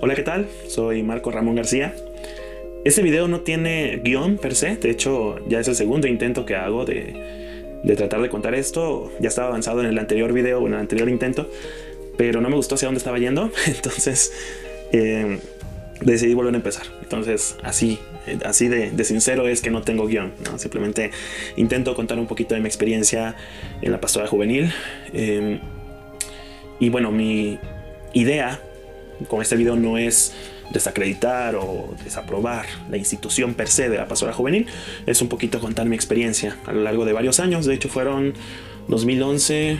Hola, 0.00 0.14
¿qué 0.14 0.22
tal? 0.22 0.46
Soy 0.68 1.02
Marco 1.02 1.32
Ramón 1.32 1.56
García. 1.56 1.92
Este 2.84 3.02
video 3.02 3.26
no 3.26 3.40
tiene 3.40 4.00
guion 4.04 4.38
per 4.38 4.54
se, 4.54 4.76
de 4.76 4.90
hecho 4.90 5.44
ya 5.48 5.58
es 5.58 5.66
el 5.66 5.74
segundo 5.74 6.06
intento 6.06 6.46
que 6.46 6.54
hago 6.54 6.84
de, 6.84 7.80
tratar 7.96 8.22
de 8.22 8.28
contar 8.28 8.54
esto. 8.54 9.10
Ya 9.18 9.26
estaba 9.26 9.48
avanzado 9.48 9.80
en 9.80 9.86
el 9.86 9.98
anterior 9.98 10.32
video, 10.32 10.64
en 10.68 10.74
el 10.74 10.78
anterior 10.78 11.08
intento, 11.08 11.50
pero 12.16 12.40
no 12.40 12.48
me 12.48 12.54
gustó 12.54 12.76
hacia 12.76 12.86
dónde 12.86 12.98
estaba 12.98 13.18
yendo, 13.18 13.50
entonces 13.66 14.32
eh, 14.92 15.40
decidí 16.00 16.32
volver 16.32 16.54
a 16.54 16.58
empezar. 16.58 16.86
Entonces 17.02 17.56
así, 17.64 17.98
así 18.44 18.68
de, 18.68 19.02
sincero 19.02 19.48
es 19.48 19.62
que 19.62 19.70
no 19.72 19.82
tengo 19.82 20.06
guion, 20.06 20.32
simplemente 20.58 21.10
intento 21.56 21.96
contar 21.96 22.20
un 22.20 22.28
poquito 22.28 22.54
de 22.54 22.60
mi 22.60 22.68
experiencia 22.68 23.34
en 23.82 23.90
la 23.90 24.00
pastora 24.00 24.28
juvenil. 24.28 24.72
Eh, 25.12 25.58
y 26.78 26.88
bueno, 26.88 27.10
mi 27.10 27.58
idea 28.12 28.60
con 29.26 29.42
este 29.42 29.56
video 29.56 29.76
no 29.76 29.98
es 29.98 30.32
desacreditar 30.70 31.56
o 31.56 31.94
desaprobar 32.04 32.66
la 32.90 32.96
institución 32.96 33.54
per 33.54 33.68
se 33.68 33.88
de 33.88 33.96
la 33.96 34.06
pastora 34.06 34.32
juvenil, 34.32 34.66
es 35.06 35.22
un 35.22 35.28
poquito 35.28 35.60
contar 35.60 35.86
mi 35.86 35.96
experiencia 35.96 36.56
a 36.66 36.72
lo 36.72 36.82
largo 36.82 37.04
de 37.04 37.12
varios 37.12 37.40
años, 37.40 37.66
de 37.66 37.74
hecho 37.74 37.88
fueron 37.88 38.34
2011, 38.88 39.78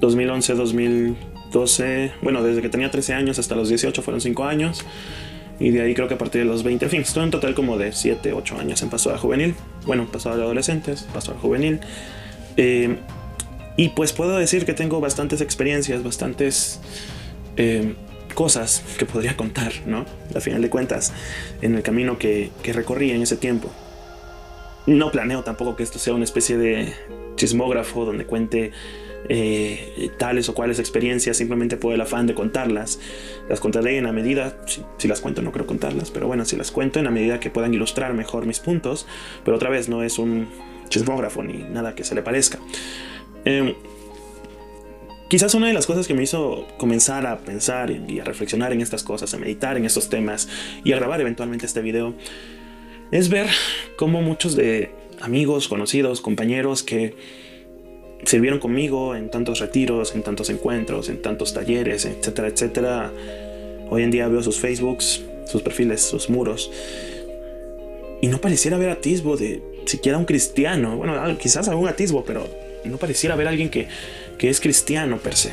2011, 0.00 0.54
2012, 0.54 2.12
bueno, 2.22 2.42
desde 2.42 2.62
que 2.62 2.68
tenía 2.68 2.90
13 2.90 3.14
años 3.14 3.38
hasta 3.38 3.54
los 3.54 3.68
18 3.68 4.02
fueron 4.02 4.20
5 4.20 4.44
años, 4.44 4.84
y 5.60 5.70
de 5.70 5.82
ahí 5.82 5.94
creo 5.94 6.08
que 6.08 6.14
a 6.14 6.18
partir 6.18 6.42
de 6.42 6.46
los 6.46 6.62
20, 6.62 6.84
en 6.84 6.90
fin, 6.90 7.00
estoy 7.02 7.24
en 7.24 7.30
total 7.30 7.54
como 7.54 7.76
de 7.76 7.92
7, 7.92 8.32
8 8.32 8.58
años 8.58 8.82
en 8.82 8.90
pastora 8.90 9.18
juvenil, 9.18 9.54
bueno, 9.86 10.06
pastora 10.10 10.36
de 10.36 10.42
adolescentes, 10.42 11.06
pastora 11.12 11.38
juvenil, 11.38 11.80
eh, 12.56 12.96
y 13.76 13.88
pues 13.88 14.12
puedo 14.12 14.36
decir 14.36 14.64
que 14.64 14.74
tengo 14.74 15.00
bastantes 15.00 15.40
experiencias, 15.40 16.02
bastantes... 16.02 16.80
Eh, 17.56 17.94
cosas 18.34 18.84
que 18.98 19.06
podría 19.06 19.36
contar, 19.36 19.72
¿no? 19.86 20.04
A 20.34 20.40
final 20.40 20.60
de 20.60 20.70
cuentas, 20.70 21.12
en 21.62 21.74
el 21.74 21.82
camino 21.82 22.18
que, 22.18 22.50
recorrí 22.72 23.10
en 23.10 23.22
ese 23.22 23.36
tiempo. 23.36 23.70
No 24.86 25.10
planeo 25.10 25.42
tampoco 25.42 25.76
que 25.76 25.82
esto 25.82 25.98
sea 25.98 26.14
una 26.14 26.24
especie 26.24 26.58
de 26.58 26.92
chismógrafo 27.36 28.04
donde 28.04 28.26
cuente 28.26 28.72
eh, 29.28 30.10
tales 30.18 30.48
o 30.50 30.54
cuales 30.54 30.78
experiencias 30.78 31.38
simplemente 31.38 31.78
por 31.78 31.94
el 31.94 32.00
afán 32.00 32.26
de 32.26 32.34
contarlas. 32.34 33.00
Las 33.48 33.60
contaré 33.60 33.96
en 33.96 34.04
la 34.04 34.12
medida, 34.12 34.58
si, 34.98 35.08
las 35.08 35.20
cuento 35.20 35.40
no 35.40 35.52
creo 35.52 35.66
contarlas, 35.66 36.10
pero 36.10 36.26
bueno, 36.26 36.44
si 36.44 36.56
las 36.56 36.70
cuento 36.70 36.98
en 36.98 37.06
la 37.06 37.10
medida 37.10 37.40
que 37.40 37.48
puedan 37.48 37.72
ilustrar 37.72 38.12
mejor 38.12 38.44
mis 38.44 38.60
puntos, 38.60 39.06
pero 39.44 39.56
otra 39.56 39.70
vez 39.70 39.88
no 39.88 40.02
es 40.02 40.18
un 40.18 40.48
chismógrafo 40.90 41.42
ni 41.42 41.64
nada 41.64 41.94
que 41.94 42.04
se 42.04 42.14
le 42.14 42.22
parezca. 42.22 42.58
Em, 43.46 43.74
Quizás 45.28 45.54
una 45.54 45.68
de 45.68 45.72
las 45.72 45.86
cosas 45.86 46.06
que 46.06 46.14
me 46.14 46.22
hizo 46.22 46.66
comenzar 46.76 47.26
a 47.26 47.38
pensar 47.38 47.90
y 47.90 48.20
a 48.20 48.24
reflexionar 48.24 48.72
en 48.72 48.80
estas 48.80 49.02
cosas, 49.02 49.32
a 49.34 49.38
meditar 49.38 49.76
en 49.76 49.84
estos 49.84 50.08
temas 50.08 50.48
y 50.84 50.92
a 50.92 50.96
grabar 50.96 51.20
eventualmente 51.20 51.66
este 51.66 51.80
video, 51.80 52.14
es 53.10 53.30
ver 53.30 53.48
cómo 53.96 54.22
muchos 54.22 54.54
de 54.54 54.90
amigos, 55.20 55.68
conocidos, 55.68 56.20
compañeros 56.20 56.82
que 56.82 57.14
sirvieron 58.24 58.58
conmigo 58.58 59.14
en 59.14 59.30
tantos 59.30 59.60
retiros, 59.60 60.14
en 60.14 60.22
tantos 60.22 60.50
encuentros, 60.50 61.08
en 61.08 61.22
tantos 61.22 61.54
talleres, 61.54 62.04
etcétera, 62.04 62.48
etcétera, 62.48 63.12
hoy 63.90 64.02
en 64.02 64.10
día 64.10 64.28
veo 64.28 64.42
sus 64.42 64.58
Facebooks, 64.58 65.22
sus 65.46 65.62
perfiles, 65.62 66.02
sus 66.02 66.30
muros, 66.30 66.70
y 68.20 68.28
no 68.28 68.40
pareciera 68.40 68.76
haber 68.76 68.90
atisbo 68.90 69.36
de 69.36 69.62
siquiera 69.86 70.16
un 70.16 70.24
cristiano, 70.24 70.96
bueno, 70.96 71.38
quizás 71.38 71.68
algún 71.68 71.88
atisbo, 71.88 72.24
pero 72.24 72.46
no 72.84 72.96
pareciera 72.96 73.34
haber 73.34 73.48
alguien 73.48 73.68
que 73.68 73.88
que 74.38 74.48
es 74.48 74.60
cristiano 74.60 75.18
per 75.18 75.36
se. 75.36 75.52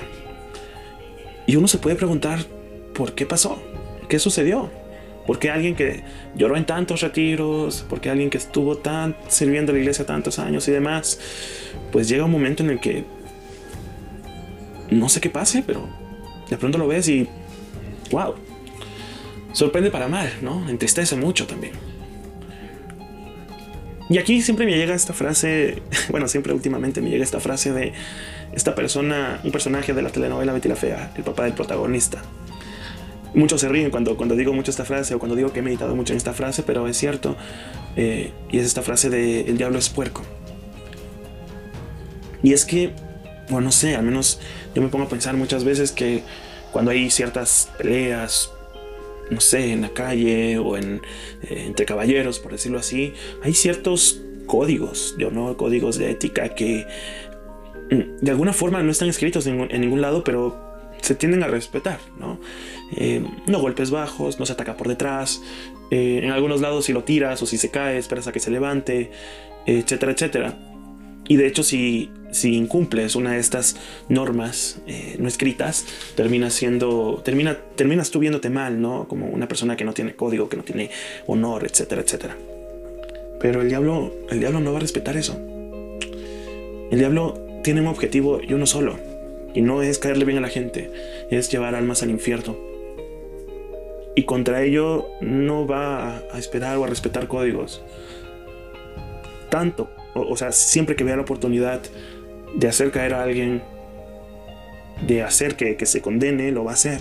Y 1.47 1.55
uno 1.55 1.67
se 1.67 1.77
puede 1.77 1.95
preguntar, 1.95 2.39
¿por 2.93 3.13
qué 3.13 3.25
pasó? 3.25 3.61
¿Qué 4.07 4.19
sucedió? 4.19 4.69
¿Por 5.25 5.39
qué 5.39 5.49
alguien 5.49 5.75
que 5.75 6.03
lloró 6.35 6.57
en 6.57 6.65
tantos 6.65 7.01
retiros? 7.01 7.85
¿Por 7.89 8.01
qué 8.01 8.09
alguien 8.09 8.29
que 8.29 8.37
estuvo 8.37 8.77
tan 8.77 9.15
sirviendo 9.27 9.71
a 9.71 9.75
la 9.75 9.79
iglesia 9.79 10.05
tantos 10.05 10.39
años 10.39 10.67
y 10.67 10.71
demás? 10.71 11.19
Pues 11.91 12.07
llega 12.07 12.25
un 12.25 12.31
momento 12.31 12.63
en 12.63 12.71
el 12.71 12.79
que 12.79 13.05
no 14.89 15.09
sé 15.09 15.21
qué 15.21 15.29
pase, 15.29 15.63
pero 15.65 15.87
de 16.49 16.57
pronto 16.57 16.77
lo 16.77 16.87
ves 16.87 17.07
y 17.07 17.27
wow. 18.11 18.35
Sorprende 19.53 19.91
para 19.91 20.07
mal, 20.07 20.29
¿no? 20.41 20.67
Entristece 20.69 21.15
mucho 21.15 21.45
también. 21.45 21.90
Y 24.11 24.17
aquí 24.17 24.41
siempre 24.41 24.65
me 24.65 24.75
llega 24.75 24.93
esta 24.93 25.13
frase, 25.13 25.81
bueno, 26.09 26.27
siempre 26.27 26.51
últimamente 26.51 26.99
me 26.99 27.09
llega 27.09 27.23
esta 27.23 27.39
frase 27.39 27.71
de 27.71 27.93
esta 28.51 28.75
persona, 28.75 29.39
un 29.45 29.53
personaje 29.53 29.93
de 29.93 30.01
la 30.01 30.09
telenovela 30.09 30.51
Betty 30.51 30.67
la 30.67 30.75
Fea, 30.75 31.13
el 31.15 31.23
papá 31.23 31.45
del 31.45 31.53
protagonista. 31.53 32.21
Muchos 33.33 33.61
se 33.61 33.69
ríen 33.69 33.89
cuando, 33.89 34.17
cuando 34.17 34.35
digo 34.35 34.51
mucho 34.51 34.69
esta 34.69 34.83
frase 34.83 35.15
o 35.15 35.19
cuando 35.19 35.37
digo 35.37 35.53
que 35.53 35.59
he 35.59 35.63
meditado 35.63 35.95
mucho 35.95 36.11
en 36.11 36.17
esta 36.17 36.33
frase, 36.33 36.61
pero 36.63 36.89
es 36.89 36.97
cierto. 36.97 37.37
Eh, 37.95 38.33
y 38.51 38.59
es 38.59 38.65
esta 38.65 38.81
frase 38.81 39.09
de 39.09 39.41
el 39.49 39.57
diablo 39.57 39.79
es 39.79 39.87
puerco. 39.87 40.23
Y 42.43 42.51
es 42.51 42.65
que, 42.65 42.91
bueno, 43.49 43.67
no 43.67 43.71
sé, 43.71 43.95
al 43.95 44.03
menos 44.03 44.41
yo 44.75 44.81
me 44.81 44.89
pongo 44.89 45.05
a 45.05 45.07
pensar 45.07 45.37
muchas 45.37 45.63
veces 45.63 45.93
que 45.93 46.21
cuando 46.73 46.91
hay 46.91 47.09
ciertas 47.11 47.69
peleas, 47.77 48.51
no 49.31 49.41
sé, 49.41 49.71
en 49.71 49.81
la 49.81 49.89
calle 49.89 50.59
o 50.59 50.77
eh, 50.77 51.01
entre 51.49 51.87
caballeros, 51.87 52.37
por 52.37 52.51
decirlo 52.51 52.77
así, 52.77 53.13
hay 53.41 53.55
ciertos 53.55 54.21
códigos 54.45 55.15
de 55.17 55.25
honor, 55.25 55.57
códigos 55.57 55.97
de 55.97 56.11
ética 56.11 56.53
que 56.53 56.85
Mm, 57.91 58.23
de 58.23 58.31
alguna 58.31 58.53
forma 58.53 58.81
no 58.81 58.91
están 58.91 59.09
escritos 59.09 59.45
en, 59.47 59.67
ningún 59.81 60.01
lado, 60.01 60.23
pero 60.23 60.59
se 61.01 61.13
tienden 61.13 61.43
a 61.43 61.47
respetar, 61.47 61.99
¿no? 62.17 62.39
Eh, 62.95 63.23
no 63.47 63.59
golpes 63.59 63.91
bajos, 63.91 64.39
no 64.39 64.45
se 64.45 64.53
ataca 64.53 64.77
por 64.77 64.87
detrás, 64.87 65.41
eh, 65.91 66.21
en 66.23 66.31
algunos 66.31 66.61
lados 66.61 66.85
si 66.85 66.93
lo 66.93 67.03
tiras 67.03 67.41
o 67.43 67.45
si 67.45 67.57
se 67.57 67.69
cae, 67.69 67.97
esperas 67.97 68.27
a 68.27 68.31
que 68.31 68.39
se 68.39 68.49
levante, 68.49 69.11
etcétera, 69.65 70.13
etcétera. 70.13 70.57
Y 71.27 71.35
de 71.35 71.47
hecho, 71.47 71.63
si, 71.63 72.09
si 72.31 72.55
incumples 72.55 73.15
una 73.15 73.33
de 73.33 73.39
estas 73.39 73.75
normas 74.09 74.79
eh, 74.87 75.15
no 75.19 75.27
escritas, 75.27 75.85
termina 76.15 76.49
siendo, 76.49 77.21
termina, 77.23 77.57
terminas 77.75 78.11
tú 78.11 78.19
viéndote 78.19 78.49
mal, 78.49 78.81
¿no? 78.81 79.07
Como 79.07 79.27
una 79.27 79.47
persona 79.47 79.77
que 79.77 79.83
no 79.83 79.93
tiene 79.93 80.15
código, 80.15 80.49
que 80.49 80.57
no 80.57 80.63
tiene 80.63 80.89
honor, 81.27 81.65
etcétera, 81.65 82.01
etcétera. 82.01 82.37
Pero 83.39 83.61
el 83.61 83.69
diablo, 83.69 84.13
el 84.29 84.39
diablo 84.39 84.59
no 84.59 84.71
va 84.71 84.77
a 84.77 84.81
respetar 84.81 85.17
eso. 85.17 85.37
El 86.91 86.99
diablo 86.99 87.39
tiene 87.63 87.81
un 87.81 87.87
objetivo 87.87 88.39
y 88.41 88.53
uno 88.53 88.65
solo. 88.65 88.97
Y 89.53 89.61
no 89.61 89.81
es 89.81 89.99
caerle 89.99 90.25
bien 90.25 90.37
a 90.37 90.41
la 90.41 90.49
gente, 90.49 90.91
es 91.29 91.51
llevar 91.51 91.75
almas 91.75 92.03
al 92.03 92.09
infierno. 92.09 92.55
Y 94.15 94.23
contra 94.23 94.61
ello 94.61 95.07
no 95.21 95.65
va 95.65 96.17
a 96.31 96.37
esperar 96.37 96.77
o 96.77 96.83
a 96.83 96.87
respetar 96.87 97.27
códigos. 97.27 97.81
Tanto, 99.49 99.89
o, 100.13 100.35
sea, 100.37 100.51
siempre 100.51 100.95
que 100.95 101.03
vea 101.03 101.15
la 101.15 101.21
oportunidad 101.21 101.81
de 102.55 102.67
hacer 102.67 102.91
caer 102.91 103.13
a 103.13 103.23
alguien, 103.23 103.61
de 105.05 105.23
hacer 105.23 105.55
que, 105.55 105.85
se 105.85 106.01
condene, 106.01 106.51
lo 106.51 106.63
va 106.63 106.71
a 106.71 106.73
hacer. 106.75 106.99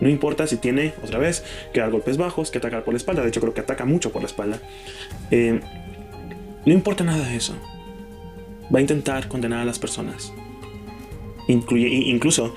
No 0.00 0.08
importa 0.08 0.46
si 0.46 0.56
tiene, 0.56 0.92
otra 1.02 1.18
vez, 1.18 1.44
que 1.72 1.80
dar 1.80 1.90
golpes 1.90 2.18
bajos, 2.18 2.50
que 2.50 2.58
atacar 2.58 2.84
por 2.84 2.92
la 2.92 2.98
espalda. 2.98 3.22
De 3.22 3.28
hecho, 3.28 3.40
creo 3.40 3.54
que 3.54 3.60
ataca 3.60 3.84
mucho 3.84 4.12
por 4.12 4.22
la 4.22 4.26
espalda. 4.26 4.60
Eh, 5.30 5.60
no 6.66 6.72
importa 6.72 7.04
nada 7.04 7.26
de 7.26 7.36
eso 7.36 7.54
va 8.74 8.78
a 8.78 8.82
intentar 8.82 9.28
condenar 9.28 9.60
a 9.60 9.64
las 9.64 9.78
personas. 9.78 10.32
Incluye, 11.48 11.88
incluso 11.88 12.54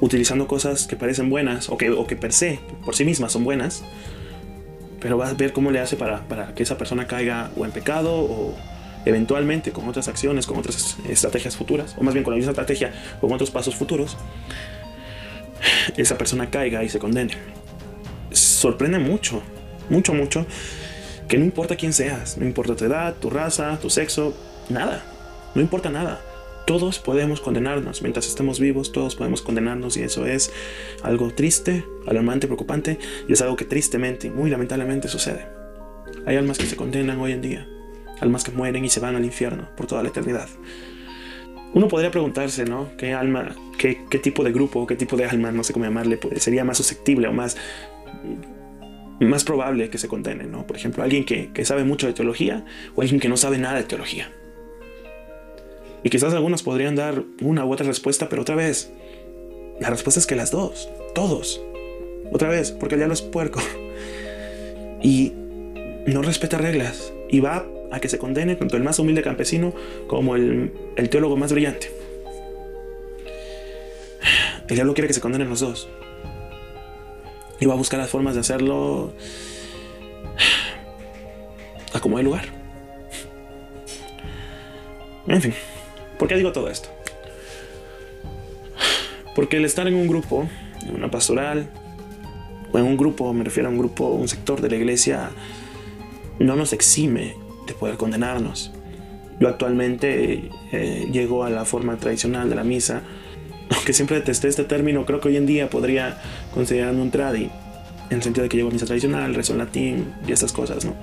utilizando 0.00 0.46
cosas 0.46 0.86
que 0.86 0.96
parecen 0.96 1.28
buenas 1.28 1.68
o 1.68 1.76
que, 1.76 1.90
o 1.90 2.06
que 2.06 2.16
per 2.16 2.32
se, 2.32 2.60
por 2.84 2.94
sí 2.94 3.04
mismas 3.04 3.32
son 3.32 3.44
buenas, 3.44 3.84
pero 5.00 5.18
va 5.18 5.28
a 5.28 5.34
ver 5.34 5.52
cómo 5.52 5.70
le 5.70 5.80
hace 5.80 5.96
para, 5.96 6.26
para 6.28 6.54
que 6.54 6.62
esa 6.62 6.78
persona 6.78 7.06
caiga 7.06 7.50
o 7.56 7.64
en 7.64 7.72
pecado 7.72 8.14
o 8.14 8.56
eventualmente 9.04 9.72
con 9.72 9.88
otras 9.88 10.08
acciones, 10.08 10.46
con 10.46 10.58
otras 10.58 10.96
estrategias 11.08 11.56
futuras, 11.56 11.96
o 11.98 12.02
más 12.02 12.14
bien 12.14 12.24
con 12.24 12.32
la 12.32 12.36
misma 12.36 12.52
estrategia, 12.52 12.92
con 13.20 13.32
otros 13.32 13.50
pasos 13.50 13.74
futuros, 13.74 14.16
esa 15.96 16.18
persona 16.18 16.50
caiga 16.50 16.82
y 16.84 16.88
se 16.88 16.98
condene. 16.98 17.34
Sorprende 18.30 18.98
mucho, 18.98 19.42
mucho, 19.88 20.14
mucho, 20.14 20.46
que 21.28 21.38
no 21.38 21.44
importa 21.44 21.76
quién 21.76 21.92
seas, 21.92 22.36
no 22.38 22.44
importa 22.44 22.76
tu 22.76 22.84
edad, 22.84 23.14
tu 23.14 23.30
raza, 23.30 23.78
tu 23.80 23.90
sexo, 23.90 24.34
nada. 24.68 25.02
No 25.54 25.60
importa 25.60 25.90
nada. 25.90 26.20
Todos 26.66 27.00
podemos 27.00 27.40
condenarnos. 27.40 28.02
Mientras 28.02 28.28
estemos 28.28 28.60
vivos, 28.60 28.92
todos 28.92 29.16
podemos 29.16 29.42
condenarnos 29.42 29.96
y 29.96 30.02
eso 30.02 30.26
es 30.26 30.52
algo 31.02 31.32
triste, 31.34 31.84
alarmante, 32.06 32.46
preocupante 32.46 32.98
y 33.28 33.32
es 33.32 33.42
algo 33.42 33.56
que 33.56 33.64
tristemente 33.64 34.28
y 34.28 34.30
muy 34.30 34.50
lamentablemente 34.50 35.08
sucede. 35.08 35.48
Hay 36.26 36.36
almas 36.36 36.58
que 36.58 36.66
se 36.66 36.76
condenan 36.76 37.18
hoy 37.18 37.32
en 37.32 37.42
día, 37.42 37.66
almas 38.20 38.44
que 38.44 38.52
mueren 38.52 38.84
y 38.84 38.88
se 38.88 39.00
van 39.00 39.16
al 39.16 39.24
infierno 39.24 39.68
por 39.76 39.86
toda 39.86 40.02
la 40.02 40.08
eternidad. 40.08 40.48
Uno 41.72 41.88
podría 41.88 42.10
preguntarse, 42.10 42.64
¿no? 42.64 42.88
¿Qué 42.96 43.14
alma, 43.14 43.54
qué, 43.78 43.94
tipo 43.94 44.42
de 44.42 44.52
grupo, 44.52 44.86
qué 44.86 44.96
tipo 44.96 45.16
de 45.16 45.24
alma, 45.24 45.52
no 45.52 45.62
sé 45.62 45.72
cómo 45.72 45.84
llamarle, 45.84 46.16
pues, 46.16 46.42
sería 46.42 46.64
más 46.64 46.76
susceptible 46.76 47.28
o 47.28 47.32
más, 47.32 47.56
más 49.20 49.44
probable 49.44 49.88
que 49.88 49.98
se 49.98 50.08
condene, 50.08 50.44
¿no? 50.44 50.66
Por 50.66 50.76
ejemplo, 50.76 51.04
alguien 51.04 51.24
que, 51.24 51.52
que 51.52 51.64
sabe 51.64 51.84
mucho 51.84 52.06
de 52.08 52.12
teología 52.12 52.64
o 52.96 53.02
alguien 53.02 53.20
que 53.20 53.28
no 53.28 53.36
sabe 53.36 53.58
nada 53.58 53.76
de 53.76 53.84
teología. 53.84 54.30
Y 56.02 56.10
quizás 56.10 56.32
algunos 56.32 56.62
podrían 56.62 56.96
dar 56.96 57.22
una 57.40 57.64
u 57.64 57.72
otra 57.72 57.86
respuesta, 57.86 58.28
pero 58.28 58.42
otra 58.42 58.56
vez, 58.56 58.90
la 59.80 59.90
respuesta 59.90 60.18
es 60.18 60.26
que 60.26 60.36
las 60.36 60.50
dos, 60.50 60.90
todos, 61.14 61.60
Otra 62.32 62.48
vez, 62.48 62.70
porque 62.70 62.94
el 62.94 63.00
diablo 63.00 63.14
es 63.14 63.22
puerco. 63.22 63.60
Y 65.02 65.32
no 66.06 66.20
respeta 66.20 66.58
reglas. 66.58 67.10
Y 67.30 67.40
va 67.40 67.66
a 67.90 68.00
que 68.00 68.08
se 68.08 68.18
condene 68.18 68.56
tanto 68.56 68.76
el 68.76 68.82
más 68.82 68.98
humilde 68.98 69.22
campesino 69.22 69.74
como 70.06 70.36
el, 70.36 70.72
el 70.96 71.08
teólogo 71.08 71.36
más 71.36 71.52
brillante. 71.52 71.90
El 74.68 74.76
diablo 74.76 74.94
quiere 74.94 75.08
que 75.08 75.14
se 75.14 75.20
condenen 75.20 75.48
los 75.48 75.60
dos. 75.60 75.88
Y 77.58 77.66
va 77.66 77.74
a 77.74 77.76
buscar 77.76 77.98
las 77.98 78.08
formas 78.08 78.34
de 78.34 78.40
hacerlo 78.40 79.12
a 81.92 82.00
como 82.00 82.18
el 82.18 82.24
lugar. 82.24 82.44
En 85.26 85.42
fin, 85.42 85.54
¿por 86.18 86.28
qué 86.28 86.36
digo 86.36 86.52
todo 86.52 86.70
esto? 86.70 86.88
Porque 89.34 89.58
el 89.58 89.64
estar 89.64 89.86
en 89.86 89.94
un 89.94 90.06
grupo, 90.06 90.48
en 90.86 90.94
una 90.94 91.10
pastoral, 91.10 91.68
o 92.72 92.78
en 92.78 92.84
un 92.84 92.96
grupo, 92.96 93.32
me 93.32 93.44
refiero 93.44 93.68
a 93.68 93.72
un 93.72 93.78
grupo, 93.78 94.06
un 94.08 94.28
sector 94.28 94.60
de 94.60 94.70
la 94.70 94.76
iglesia, 94.76 95.30
no 96.38 96.56
nos 96.56 96.72
exime 96.72 97.34
de 97.72 97.78
poder 97.78 97.96
condenarnos. 97.96 98.70
Yo 99.38 99.48
actualmente 99.48 100.50
eh, 100.72 101.08
llego 101.10 101.44
a 101.44 101.50
la 101.50 101.64
forma 101.64 101.96
tradicional 101.96 102.50
de 102.50 102.56
la 102.56 102.64
misa, 102.64 103.02
aunque 103.70 103.92
siempre 103.92 104.16
detesté 104.16 104.48
este 104.48 104.64
término, 104.64 105.06
creo 105.06 105.20
que 105.20 105.28
hoy 105.28 105.36
en 105.36 105.46
día 105.46 105.70
podría 105.70 106.20
considerarme 106.52 107.00
un 107.00 107.10
tradi, 107.10 107.50
en 108.10 108.16
el 108.16 108.22
sentido 108.22 108.42
de 108.42 108.48
que 108.48 108.56
llego 108.56 108.68
a 108.68 108.72
misa 108.72 108.86
tradicional, 108.86 109.34
rezo 109.34 109.52
en 109.52 109.58
latín 109.58 110.12
y 110.26 110.32
estas 110.32 110.52
cosas, 110.52 110.84
¿no? 110.84 110.94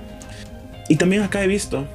Y 0.88 0.96
también 0.96 1.22
acá 1.22 1.42
he 1.42 1.46
visto 1.46 1.86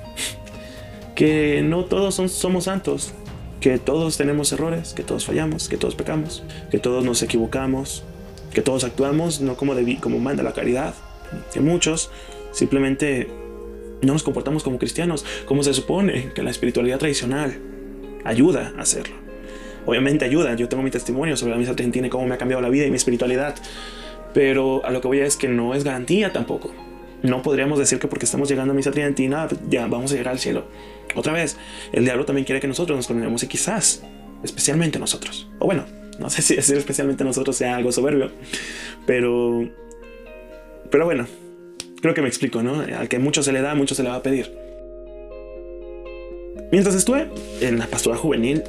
que 1.15 1.61
no 1.63 1.85
todos 1.85 2.15
somos 2.15 2.63
santos, 2.63 3.13
que 3.61 3.77
todos 3.77 4.17
tenemos 4.17 4.51
errores, 4.51 4.93
que 4.93 5.03
todos 5.03 5.25
fallamos, 5.25 5.69
que 5.69 5.77
todos 5.77 5.95
pecamos, 5.95 6.43
que 6.69 6.79
todos 6.79 7.05
nos 7.05 7.21
equivocamos, 7.21 8.03
que 8.53 8.61
todos 8.61 8.83
actuamos 8.83 9.39
no 9.39 9.55
como, 9.55 9.73
como 10.01 10.19
manda 10.19 10.43
la 10.43 10.53
caridad, 10.53 10.93
que 11.53 11.61
muchos 11.61 12.11
simplemente 12.51 13.42
no 14.05 14.13
nos 14.13 14.23
comportamos 14.23 14.63
como 14.63 14.77
cristianos, 14.79 15.25
como 15.45 15.63
se 15.63 15.73
supone 15.73 16.31
que 16.33 16.43
la 16.43 16.51
espiritualidad 16.51 16.99
tradicional 16.99 17.57
ayuda 18.23 18.73
a 18.77 18.81
hacerlo. 18.81 19.15
Obviamente 19.85 20.25
ayuda, 20.25 20.55
yo 20.55 20.69
tengo 20.69 20.83
mi 20.83 20.91
testimonio 20.91 21.35
sobre 21.35 21.51
la 21.51 21.57
misa 21.57 21.71
argentina 21.71 22.07
y 22.07 22.09
cómo 22.09 22.25
me 22.25 22.35
ha 22.35 22.37
cambiado 22.37 22.61
la 22.61 22.69
vida 22.69 22.85
y 22.85 22.89
mi 22.89 22.95
espiritualidad, 22.95 23.55
pero 24.33 24.85
a 24.85 24.91
lo 24.91 25.01
que 25.01 25.07
voy 25.07 25.19
es 25.19 25.35
que 25.35 25.47
no 25.47 25.75
es 25.75 25.83
garantía 25.83 26.31
tampoco. 26.31 26.73
No 27.21 27.41
podríamos 27.41 27.79
decir 27.79 27.99
que 27.99 28.07
porque 28.07 28.25
estamos 28.25 28.49
llegando 28.49 28.73
a 28.73 28.75
misa 28.75 28.91
tridentina 28.91 29.47
ya 29.69 29.87
vamos 29.87 30.11
a 30.11 30.15
llegar 30.15 30.33
al 30.33 30.39
cielo. 30.39 30.65
Otra 31.15 31.33
vez, 31.33 31.57
el 31.91 32.05
diablo 32.05 32.25
también 32.25 32.45
quiere 32.45 32.59
que 32.59 32.67
nosotros 32.67 32.97
nos 32.97 33.07
condenemos 33.07 33.43
y 33.43 33.47
quizás, 33.47 34.03
especialmente 34.43 34.99
nosotros. 34.99 35.49
O 35.59 35.65
bueno, 35.65 35.85
no 36.19 36.29
sé 36.29 36.41
si 36.41 36.55
decir 36.55 36.77
especialmente 36.77 37.23
nosotros 37.23 37.55
sea 37.55 37.75
algo 37.75 37.91
soberbio, 37.91 38.31
pero, 39.05 39.69
pero 40.89 41.05
bueno, 41.05 41.27
creo 42.03 42.13
que 42.13 42.21
me 42.21 42.27
explico, 42.27 42.61
¿no? 42.61 42.81
Al 42.81 43.07
que 43.07 43.17
mucho 43.17 43.41
se 43.43 43.53
le 43.53 43.61
da, 43.61 43.75
mucho 43.75 43.95
se 43.95 44.03
le 44.03 44.09
va 44.09 44.15
a 44.15 44.21
pedir. 44.21 44.53
Mientras 46.69 46.95
estuve 46.95 47.29
en 47.61 47.79
la 47.79 47.87
pastoral 47.87 48.19
juvenil, 48.19 48.61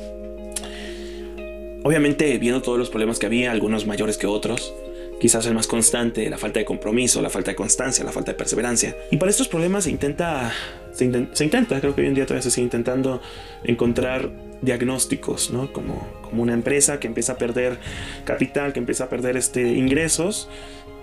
obviamente 1.83 2.39
viendo 2.39 2.63
todos 2.63 2.79
los 2.79 2.91
problemas 2.91 3.19
que 3.19 3.27
había, 3.27 3.51
algunos 3.51 3.89
mayores 3.89 4.19
que 4.19 4.29
otros, 4.29 4.73
quizás 5.19 5.47
el 5.47 5.55
más 5.55 5.67
constante, 5.67 6.31
la 6.31 6.39
falta 6.39 6.61
de 6.61 6.65
compromiso, 6.65 7.21
la 7.21 7.29
falta 7.29 7.51
de 7.51 7.57
constancia, 7.57 8.05
la 8.05 8.13
falta 8.13 8.31
de 8.31 8.39
perseverancia. 8.39 8.97
Y 9.11 9.17
para 9.17 9.31
estos 9.31 9.49
problemas 9.49 9.83
se 9.83 9.91
intenta, 9.91 10.53
se, 10.93 11.05
intenta, 11.05 11.81
creo 11.81 11.93
que 11.93 12.03
hoy 12.03 12.07
en 12.07 12.15
día 12.15 12.27
todavía 12.27 12.43
se 12.43 12.53
sigue 12.53 12.67
intentando 12.67 13.21
encontrar 13.65 14.31
diagnósticos, 14.63 15.51
¿no? 15.51 15.73
Como, 15.73 16.07
como 16.23 16.41
una 16.41 16.55
empresa 16.55 17.01
que 17.01 17.09
empieza 17.09 17.33
a 17.33 17.37
perder 17.37 17.79
capital, 18.25 18.73
que 18.73 18.79
empieza 18.79 19.05
a 19.05 19.09
perder 19.09 19.37
este, 19.37 19.73
ingresos 19.73 20.49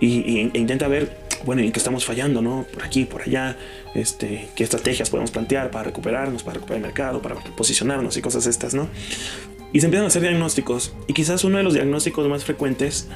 y, 0.00 0.38
e 0.38 0.58
intenta 0.58 0.88
ver, 0.88 1.10
bueno, 1.44 1.62
en 1.62 1.72
qué 1.72 1.78
estamos 1.78 2.04
fallando, 2.04 2.42
¿no? 2.42 2.66
Por 2.72 2.84
aquí, 2.84 3.04
por 3.04 3.22
allá, 3.22 3.56
este, 3.94 4.48
qué 4.54 4.64
estrategias 4.64 5.10
podemos 5.10 5.30
plantear 5.30 5.70
para 5.70 5.84
recuperarnos, 5.84 6.42
para 6.42 6.54
recuperar 6.54 6.78
el 6.78 6.86
mercado, 6.86 7.22
para 7.22 7.34
posicionarnos 7.34 8.16
y 8.16 8.22
cosas 8.22 8.46
estas, 8.46 8.74
¿no? 8.74 8.88
Y 9.72 9.80
se 9.80 9.86
empiezan 9.86 10.04
a 10.04 10.08
hacer 10.08 10.22
diagnósticos. 10.22 10.92
Y 11.06 11.14
quizás 11.14 11.44
uno 11.44 11.58
de 11.58 11.64
los 11.64 11.74
diagnósticos 11.74 12.28
más 12.28 12.44
frecuentes 12.44 13.08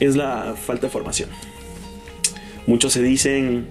es 0.00 0.16
la 0.16 0.54
falta 0.54 0.88
de 0.88 0.92
formación. 0.92 1.28
Muchos 2.66 2.92
se 2.92 3.02
dicen 3.02 3.68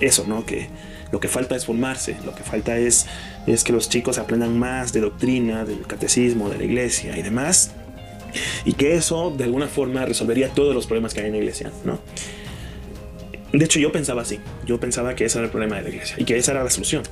eso, 0.00 0.24
¿no? 0.26 0.46
Que 0.46 0.68
lo 1.12 1.20
que 1.20 1.28
falta 1.28 1.56
es 1.56 1.66
formarse, 1.66 2.16
lo 2.24 2.34
que 2.34 2.42
falta 2.42 2.78
es, 2.78 3.06
es 3.46 3.64
que 3.64 3.72
los 3.72 3.88
chicos 3.88 4.18
aprendan 4.18 4.58
más 4.58 4.92
de 4.92 5.00
doctrina, 5.00 5.64
del 5.64 5.86
catecismo, 5.86 6.48
de 6.50 6.58
la 6.58 6.64
iglesia 6.64 7.16
y 7.16 7.22
demás. 7.22 7.72
Y 8.64 8.72
que 8.72 8.94
eso 8.94 9.30
de 9.30 9.44
alguna 9.44 9.68
forma 9.68 10.04
resolvería 10.04 10.48
todos 10.50 10.74
los 10.74 10.86
problemas 10.86 11.14
que 11.14 11.20
hay 11.20 11.26
en 11.26 11.32
la 11.32 11.38
iglesia, 11.38 11.70
¿no? 11.84 12.00
De 13.58 13.64
hecho, 13.64 13.78
yo 13.78 13.92
pensaba 13.92 14.22
así. 14.22 14.40
Yo 14.66 14.80
pensaba 14.80 15.14
que 15.14 15.24
ese 15.24 15.38
era 15.38 15.46
el 15.46 15.50
problema 15.50 15.76
de 15.76 15.82
la 15.82 15.88
iglesia 15.90 16.16
y 16.18 16.24
que 16.24 16.36
esa 16.36 16.52
era 16.52 16.64
la 16.64 16.70
solución. 16.70 17.04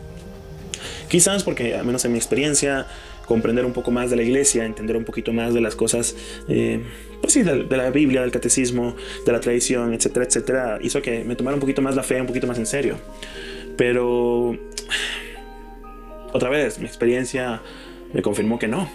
Quizás 1.09 1.44
porque, 1.44 1.77
al 1.77 1.87
menos 1.87 2.05
en 2.05 2.12
mi 2.12 2.19
experiencia, 2.19 2.87
comprender 3.27 3.65
un 3.65 3.73
poco 3.73 3.91
más 3.91 4.11
de 4.11 4.17
la 4.17 4.23
iglesia, 4.23 4.65
entender 4.65 4.97
un 4.97 5.05
poquito 5.05 5.33
más 5.33 5.55
de 5.55 5.61
las 5.61 5.77
cosas, 5.77 6.17
eh, 6.49 6.83
pues 7.21 7.35
sí, 7.35 7.43
de, 7.43 7.65
la 7.65 7.91
Biblia, 7.91 8.23
del 8.23 8.33
catecismo, 8.33 8.97
de 9.25 9.33
la 9.33 9.41
tradición, 9.41 9.94
etcétera, 9.94 10.27
etcétera, 10.27 10.79
hizo 10.83 11.00
que 11.00 11.23
me 11.23 11.37
tomara 11.37 11.55
un 11.55 11.61
poquito 11.61 11.81
más 11.81 11.94
la 11.94 12.03
fe, 12.03 12.21
un 12.21 12.27
poquito 12.27 12.47
más 12.47 12.59
en 12.59 12.67
serio. 12.67 12.97
Pero, 13.77 14.59
otra 16.33 16.50
vez, 16.50 16.79
mi 16.79 16.87
experiencia 16.87 17.62
me 18.12 18.23
confirmó 18.23 18.59
que 18.59 18.67
no, 18.67 18.89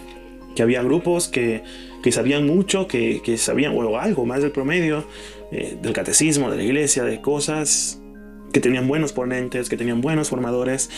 que 0.54 0.62
había 0.62 0.82
grupos 0.82 1.28
que, 1.28 1.62
que 2.02 2.12
sabían 2.12 2.46
mucho, 2.46 2.88
que, 2.88 3.22
que, 3.22 3.38
sabían 3.38 3.72
o 3.74 3.98
algo 3.98 4.26
más 4.26 4.42
del 4.42 4.50
promedio, 4.50 5.04
eh, 5.52 5.78
del 5.80 5.92
catecismo, 5.92 6.50
de 6.50 6.56
la 6.56 6.62
iglesia, 6.62 7.04
de 7.04 7.20
cosas, 7.20 8.00
que 8.52 8.60
tenían 8.60 8.88
buenos 8.88 9.12
ponentes, 9.12 9.68
que 9.68 9.76
tenían 9.76 10.00
buenos 10.00 10.28
formadores, 10.28 10.90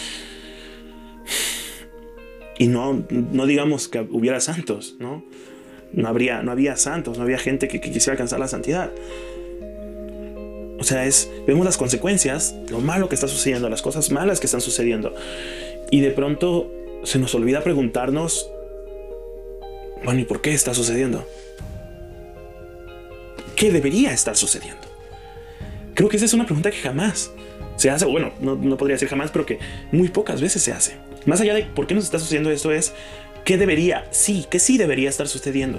y 2.61 2.69
no, 2.69 3.05
no 3.11 3.47
digamos 3.47 3.88
que 3.88 4.00
hubiera 4.00 4.38
santos, 4.38 4.97
¿no? 4.99 5.25
No, 5.94 6.08
habría, 6.08 6.43
no 6.43 6.52
había 6.52 6.76
santos, 6.76 7.17
no 7.17 7.25
había 7.25 7.38
gente 7.38 7.69
que, 7.69 7.81
quisiera 7.81 8.12
alcanzar 8.12 8.38
la 8.38 8.49
santidad. 8.49 8.93
O 10.79 10.85
sea, 10.85 11.06
es, 11.06 11.31
vemos 11.47 11.64
las 11.64 11.79
consecuencias, 11.79 12.55
lo 12.70 12.81
malo 12.81 13.08
que 13.08 13.14
está 13.14 13.29
sucediendo, 13.29 13.70
las 13.70 13.81
cosas 13.81 14.11
malas 14.11 14.41
que 14.41 14.47
están 14.47 14.61
sucediendo. 14.61 15.14
Y 15.91 16.00
de 16.00 16.11
pronto 16.11 16.70
se 17.02 17.19
nos 17.19 17.35
olvida 17.35 17.62
preguntarnos, 17.62 18.50
bueno, 20.05 20.20
¿y 20.20 20.25
por 20.25 20.43
qué 20.43 20.52
está 20.52 20.75
sucediendo? 20.75 21.26
¿Qué 23.61 23.71
debería 23.71 24.11
estar 24.15 24.39
sucediendo? 24.39 24.81
Creo 25.93 26.09
que 26.09 26.17
esa 26.17 26.25
es 26.25 26.33
una 26.33 26.47
pregunta 26.47 26.71
que 26.71 26.79
jamás 26.79 27.31
se 27.76 27.90
hace, 27.90 28.07
bueno, 28.07 28.33
no, 28.40 28.57
podría 28.79 28.95
decir 28.95 29.09
jamás, 29.09 29.31
pero 29.31 29.45
que 29.45 29.59
muy 29.93 30.09
pocas 30.09 30.40
veces 30.40 30.62
se 30.62 30.73
hace. 30.73 30.97
Más 31.26 31.43
allá 31.43 31.52
de 31.52 31.64
por 31.64 31.87
qué 31.87 31.95
nos 31.95 32.05
está 32.05 32.19
sucediendo 32.19 32.50
esto 32.50 32.73
es, 32.73 32.95
¿qué 33.45 33.59
debería, 33.59 34.09
sí, 34.12 34.47
qué 34.50 34.59
sí 34.59 34.79
debería 34.79 35.11
estar 35.11 35.29
sucediendo? 35.29 35.79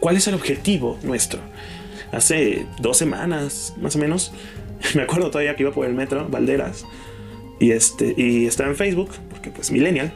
¿Cuál 0.00 0.16
es 0.16 0.28
el 0.28 0.34
objetivo 0.34 0.98
nuestro? 1.02 1.40
Hace 2.10 2.64
dos 2.80 2.96
semanas, 2.96 3.74
más 3.76 3.94
o 3.94 3.98
menos, 3.98 4.32
me 4.94 5.02
acuerdo 5.02 5.30
todavía 5.30 5.56
que 5.56 5.62
iba 5.62 5.72
por 5.72 5.84
el 5.84 5.92
metro, 5.92 6.26
Valderas, 6.26 6.86
y, 7.60 7.72
este, 7.72 8.14
y 8.16 8.46
estaba 8.46 8.70
en 8.70 8.76
Facebook, 8.76 9.10
porque 9.28 9.50
pues 9.50 9.70
millennial, 9.70 10.10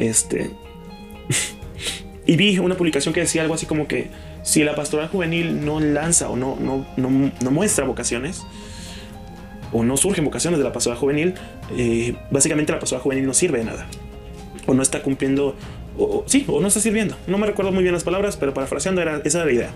este, 0.00 0.50
y 2.26 2.36
vi 2.36 2.58
una 2.58 2.76
publicación 2.76 3.12
que 3.12 3.20
decía 3.20 3.42
algo 3.42 3.54
así 3.54 3.66
como 3.66 3.88
que 3.88 4.08
si 4.42 4.62
la 4.62 4.74
pastoral 4.74 5.08
juvenil 5.08 5.64
no 5.64 5.80
lanza 5.80 6.28
o 6.28 6.36
no, 6.36 6.56
no, 6.60 6.86
no, 6.96 7.32
no 7.40 7.50
muestra 7.50 7.84
vocaciones, 7.84 8.42
o 9.72 9.82
no 9.82 9.96
surgen 9.96 10.24
vocaciones 10.24 10.58
de 10.58 10.64
la 10.64 10.72
pastoral 10.72 10.98
juvenil, 10.98 11.34
eh, 11.76 12.14
básicamente 12.30 12.72
la 12.72 12.78
pastoral 12.78 13.02
juvenil 13.02 13.26
no 13.26 13.34
sirve 13.34 13.58
de 13.58 13.64
nada. 13.64 13.86
O 14.66 14.74
no 14.74 14.82
está 14.82 15.02
cumpliendo, 15.02 15.56
o, 15.98 16.24
sí, 16.26 16.44
o 16.46 16.60
no 16.60 16.68
está 16.68 16.80
sirviendo. 16.80 17.16
No 17.26 17.38
me 17.38 17.46
recuerdo 17.46 17.72
muy 17.72 17.82
bien 17.82 17.94
las 17.94 18.04
palabras, 18.04 18.36
pero 18.36 18.54
parafraseando 18.54 19.00
era, 19.00 19.20
esa 19.24 19.44
la 19.44 19.52
idea. 19.52 19.70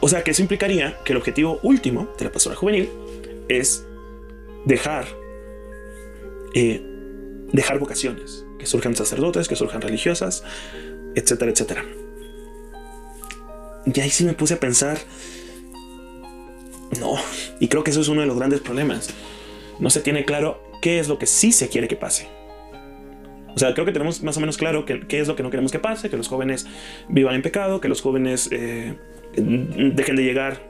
O 0.00 0.08
sea 0.08 0.24
que 0.24 0.32
eso 0.32 0.42
implicaría 0.42 0.96
que 1.04 1.12
el 1.12 1.18
objetivo 1.18 1.60
último 1.62 2.08
de 2.18 2.24
la 2.24 2.32
pastoral 2.32 2.58
juvenil 2.58 2.90
es 3.48 3.86
dejar, 4.64 5.06
eh, 6.54 6.82
dejar 7.52 7.78
vocaciones, 7.78 8.44
que 8.62 8.66
surjan 8.68 8.94
sacerdotes, 8.94 9.48
que 9.48 9.56
surjan 9.56 9.80
religiosas, 9.80 10.44
etcétera, 11.16 11.50
etcétera. 11.50 11.84
Y 13.84 14.00
ahí 14.00 14.10
sí 14.10 14.24
me 14.24 14.34
puse 14.34 14.54
a 14.54 14.60
pensar 14.60 14.98
no, 17.00 17.14
y 17.58 17.66
creo 17.66 17.82
que 17.82 17.90
eso 17.90 18.00
es 18.00 18.08
uno 18.08 18.20
de 18.20 18.28
los 18.28 18.36
grandes 18.36 18.60
problemas. 18.60 19.10
No 19.80 19.90
se 19.90 20.00
tiene 20.00 20.24
claro 20.24 20.62
qué 20.80 20.98
es 21.00 21.08
lo 21.08 21.18
que 21.18 21.26
sí 21.26 21.50
se 21.50 21.68
quiere 21.68 21.88
que 21.88 21.96
pase. 21.96 22.28
O 23.54 23.58
sea, 23.58 23.74
creo 23.74 23.84
que 23.84 23.92
tenemos 23.92 24.22
más 24.22 24.36
o 24.36 24.40
menos 24.40 24.56
claro 24.56 24.84
qué, 24.86 25.04
es 25.10 25.28
lo 25.28 25.36
que 25.36 25.42
no 25.42 25.50
queremos 25.50 25.72
que 25.72 25.78
pase, 25.78 26.10
que 26.10 26.16
los 26.16 26.28
jóvenes 26.28 26.66
vivan 27.08 27.34
en 27.34 27.42
pecado, 27.42 27.80
que 27.80 27.88
los 27.88 28.00
jóvenes 28.00 28.48
eh, 28.52 28.94
dejen 29.34 30.16
de 30.16 30.22
llegar, 30.22 30.62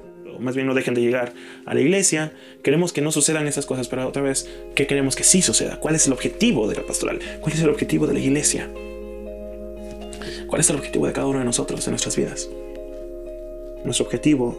más 0.42 0.54
bien 0.54 0.66
no 0.66 0.75
dejen 0.75 0.94
de 0.94 1.00
llegar 1.00 1.32
a 1.64 1.75
la 1.75 1.80
iglesia. 1.80 2.32
Queremos 2.62 2.92
que 2.92 3.00
no 3.00 3.12
sucedan 3.12 3.46
esas 3.46 3.66
cosas, 3.66 3.88
pero 3.88 4.06
otra 4.06 4.22
vez, 4.22 4.49
¿qué 4.75 4.87
queremos 4.87 5.16
que 5.16 5.25
sí 5.25 5.42
suceda? 5.42 5.80
¿Cuál 5.80 5.94
es 5.94 6.06
el 6.06 6.12
objetivo 6.12 6.68
de 6.68 6.76
la 6.76 6.82
pastoral? 6.82 7.20
¿Cuál 7.40 7.54
es 7.54 7.62
el 7.62 7.70
objetivo 7.70 8.06
de 8.06 8.14
la 8.14 8.20
iglesia? 8.20 8.68
¿Cuál 10.46 10.61
es 10.61 10.68
el 10.68 10.76
objetivo 10.76 11.06
de 11.06 11.12
cada 11.12 11.26
uno 11.26 11.38
de 11.38 11.44
nosotros 11.44 11.87
en 11.87 11.92
nuestras 11.92 12.16
vidas? 12.16 12.49
Nuestro 13.84 14.04
objetivo 14.04 14.58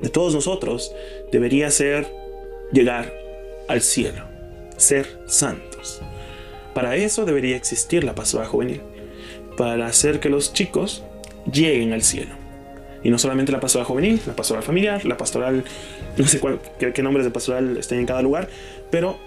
de 0.00 0.08
todos 0.08 0.34
nosotros 0.34 0.94
debería 1.30 1.70
ser 1.70 2.06
llegar 2.72 3.12
al 3.68 3.82
cielo, 3.82 4.24
ser 4.76 5.06
santos. 5.26 6.00
Para 6.74 6.96
eso 6.96 7.24
debería 7.24 7.56
existir 7.56 8.04
la 8.04 8.14
pastoral 8.14 8.46
juvenil, 8.46 8.80
para 9.56 9.86
hacer 9.86 10.20
que 10.20 10.28
los 10.28 10.52
chicos 10.52 11.02
lleguen 11.50 11.92
al 11.92 12.02
cielo. 12.02 12.34
Y 13.02 13.10
no 13.10 13.18
solamente 13.18 13.52
la 13.52 13.60
pastoral 13.60 13.86
juvenil, 13.86 14.20
la 14.26 14.34
pastoral 14.34 14.62
familiar, 14.62 15.04
la 15.04 15.16
pastoral, 15.16 15.64
no 16.16 16.26
sé 16.26 16.40
cuál, 16.40 16.60
qué, 16.78 17.02
nombres 17.02 17.24
de 17.24 17.30
pastoral 17.30 17.76
estén 17.76 18.00
en 18.00 18.06
cada 18.06 18.22
lugar, 18.22 18.48
pero 18.90 19.18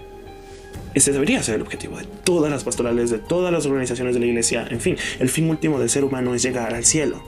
ese 0.94 1.12
debería 1.12 1.42
ser 1.42 1.56
el 1.56 1.62
objetivo 1.62 1.96
de 1.96 2.04
todas 2.24 2.50
las 2.50 2.64
pastorales, 2.64 3.10
de 3.10 3.18
todas 3.18 3.52
las 3.52 3.64
organizaciones 3.66 4.14
de 4.14 4.20
la 4.20 4.26
iglesia. 4.26 4.66
En 4.70 4.80
fin, 4.80 4.96
el 5.18 5.28
fin 5.28 5.48
último 5.48 5.80
del 5.80 5.88
ser 5.88 6.04
humano 6.04 6.34
es 6.34 6.42
llegar 6.42 6.74
al 6.74 6.84
cielo. 6.84 7.22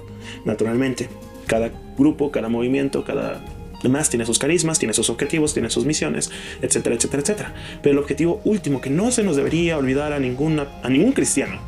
Naturalmente, 0.45 1.09
cada 1.47 1.71
grupo, 1.97 2.31
cada 2.31 2.49
movimiento, 2.49 3.05
cada 3.05 3.43
demás 3.85 4.11
tiene 4.11 4.27
sus 4.27 4.39
carismas, 4.39 4.79
tiene 4.79 4.95
sus 4.95 5.11
objetivos, 5.11 5.55
tiene 5.55 5.71
sus 5.71 5.85
misiones, 5.85 6.31
etcétera, 6.61 6.97
etcétera, 6.97 7.23
etcétera. 7.23 7.55
Pero 7.83 7.93
el 7.93 7.99
objetivo 7.99 8.41
último 8.45 8.81
que 8.81 8.91
no 8.91 9.11
se 9.13 9.23
nos 9.23 9.37
debería 9.37 9.79
olvidar 9.79 10.13
a, 10.13 10.19
ninguna, 10.19 10.67
a 10.83 10.89
ningún 10.89 11.13
cristiano 11.13 11.61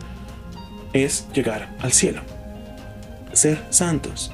es 0.92 1.28
llegar 1.32 1.76
al 1.78 1.92
cielo. 1.92 2.22
Ser 3.32 3.58
santos. 3.70 4.32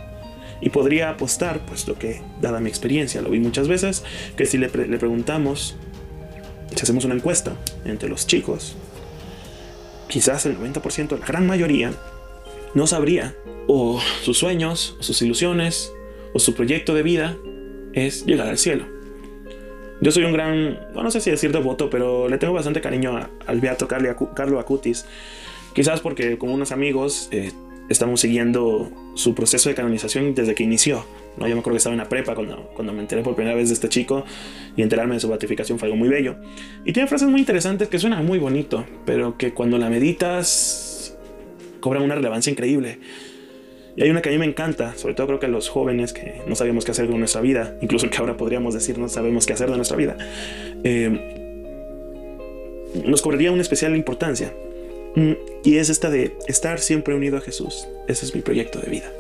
Y 0.63 0.71
podría 0.71 1.11
apostar, 1.11 1.67
puesto 1.67 1.99
que, 1.99 2.23
dada 2.41 2.61
mi 2.61 2.71
experiencia, 2.71 3.21
lo 3.21 3.31
vi 3.31 3.41
muchas 3.41 3.69
veces, 3.69 4.05
que 4.37 4.47
si 4.47 4.57
le, 4.57 4.69
le 4.69 4.99
preguntamos 4.99 5.77
si 6.75 6.83
hacemos 6.83 7.05
una 7.05 7.15
encuesta 7.15 7.57
entre 7.85 8.09
los 8.09 8.27
chicos, 8.27 8.77
quizás 10.09 10.47
el 10.47 10.59
90%, 10.59 11.19
la 11.19 11.27
gran 11.27 11.47
mayoría, 11.47 11.93
no 12.75 12.87
sabría 12.87 13.35
o 13.67 14.01
sus 14.23 14.39
sueños, 14.39 14.97
o 14.99 15.03
sus 15.03 15.21
ilusiones, 15.23 15.93
o 16.33 16.39
su 16.39 16.55
proyecto 16.55 16.95
de 16.95 17.03
vida 17.03 17.37
es 17.93 18.25
llegar 18.25 18.49
al 18.49 18.59
cielo. 18.59 18.87
Yo 20.01 20.11
soy 20.11 20.25
un 20.25 20.33
gran, 20.33 20.81
no 20.95 21.11
sé 21.11 21.21
si 21.21 21.31
decir 21.31 21.53
devoto, 21.53 21.89
pero 21.89 22.29
le 22.29 22.39
tengo 22.39 22.53
bastante 22.53 22.81
cariño 22.81 23.29
al 23.47 23.61
Beato 23.61 23.87
Carlo 23.87 24.59
Acutis. 24.59 25.07
Quizás 25.75 26.01
porque 26.01 26.39
como 26.39 26.55
unos 26.55 26.73
amigos 26.73 27.29
eh, 27.31 27.53
estamos 27.89 28.21
siguiendo 28.21 28.91
su 29.15 29.35
proceso 29.35 29.69
de 29.69 29.75
canonización 29.75 30.35
desde 30.35 30.55
que 30.55 30.63
inició. 30.63 31.05
¿no? 31.37 31.47
Yo 31.49 31.55
me 31.55 31.61
acuerdo 31.61 31.75
que 31.75 31.79
estaba 31.79 31.95
en 31.95 31.99
la 31.99 32.09
prepa 32.09 32.35
cuando, 32.35 32.71
cuando 32.75 32.93
me 32.93 33.01
enteré 33.01 33.23
por 33.23 33.35
primera 33.35 33.57
vez 33.57 33.69
de 33.69 33.75
este 33.75 33.89
chico 33.89 34.25
y 34.77 34.83
enterarme 34.83 35.15
de 35.15 35.21
su 35.21 35.29
beatificación 35.29 35.79
fue 35.79 35.87
algo 35.87 35.97
muy 35.97 36.09
bello. 36.09 36.37
Y 36.85 36.93
tiene 36.93 37.09
frases 37.09 37.29
muy 37.29 37.41
interesantes 37.41 37.89
que 37.89 37.99
suenan 37.99 38.25
muy 38.25 38.39
bonito, 38.39 38.85
pero 39.05 39.37
que 39.37 39.53
cuando 39.53 39.79
la 39.79 39.91
meditas 39.91 41.17
cobran 41.81 42.03
una 42.03 42.15
relevancia 42.15 42.51
increíble. 42.51 42.99
Y 43.95 44.03
hay 44.03 44.11
una 44.11 44.23
que 44.23 44.31
a 44.31 44.33
mí 44.33 44.39
me 44.39 44.47
encanta, 44.47 44.97
sobre 44.97 45.15
todo 45.15 45.27
creo 45.27 45.39
que 45.39 45.49
los 45.49 45.69
jóvenes 45.69 46.15
que 46.15 46.41
no 46.47 46.57
sabemos 46.57 46.87
qué 46.87 46.93
hacer 46.93 47.09
con 47.09 47.19
nuestra 47.19 47.43
vida, 47.43 47.77
incluso 47.83 48.09
que 48.09 48.17
ahora 48.17 48.39
podríamos 48.39 48.73
decir 48.73 48.99
no 48.99 49.09
sabemos 49.09 49.47
qué 49.47 49.53
hacer 49.53 49.71
de 49.71 49.77
nuestra 49.77 49.99
vida, 49.99 50.17
eh, 50.83 51.43
nos 53.05 53.21
cobraría 53.21 53.53
una 53.53 53.61
especial 53.61 53.95
importancia. 53.95 54.55
Mm, 55.15 55.33
y 55.65 55.77
es 55.77 55.91
esta 55.91 56.11
de 56.11 56.37
estar 56.47 56.81
siempre 56.81 57.15
unido 57.15 57.37
a 57.37 57.41
Jesús. 57.41 57.87
Ese 58.09 58.25
es 58.25 58.35
mi 58.35 58.41
proyecto 58.41 58.81
de 58.81 58.91
vida. 58.91 59.13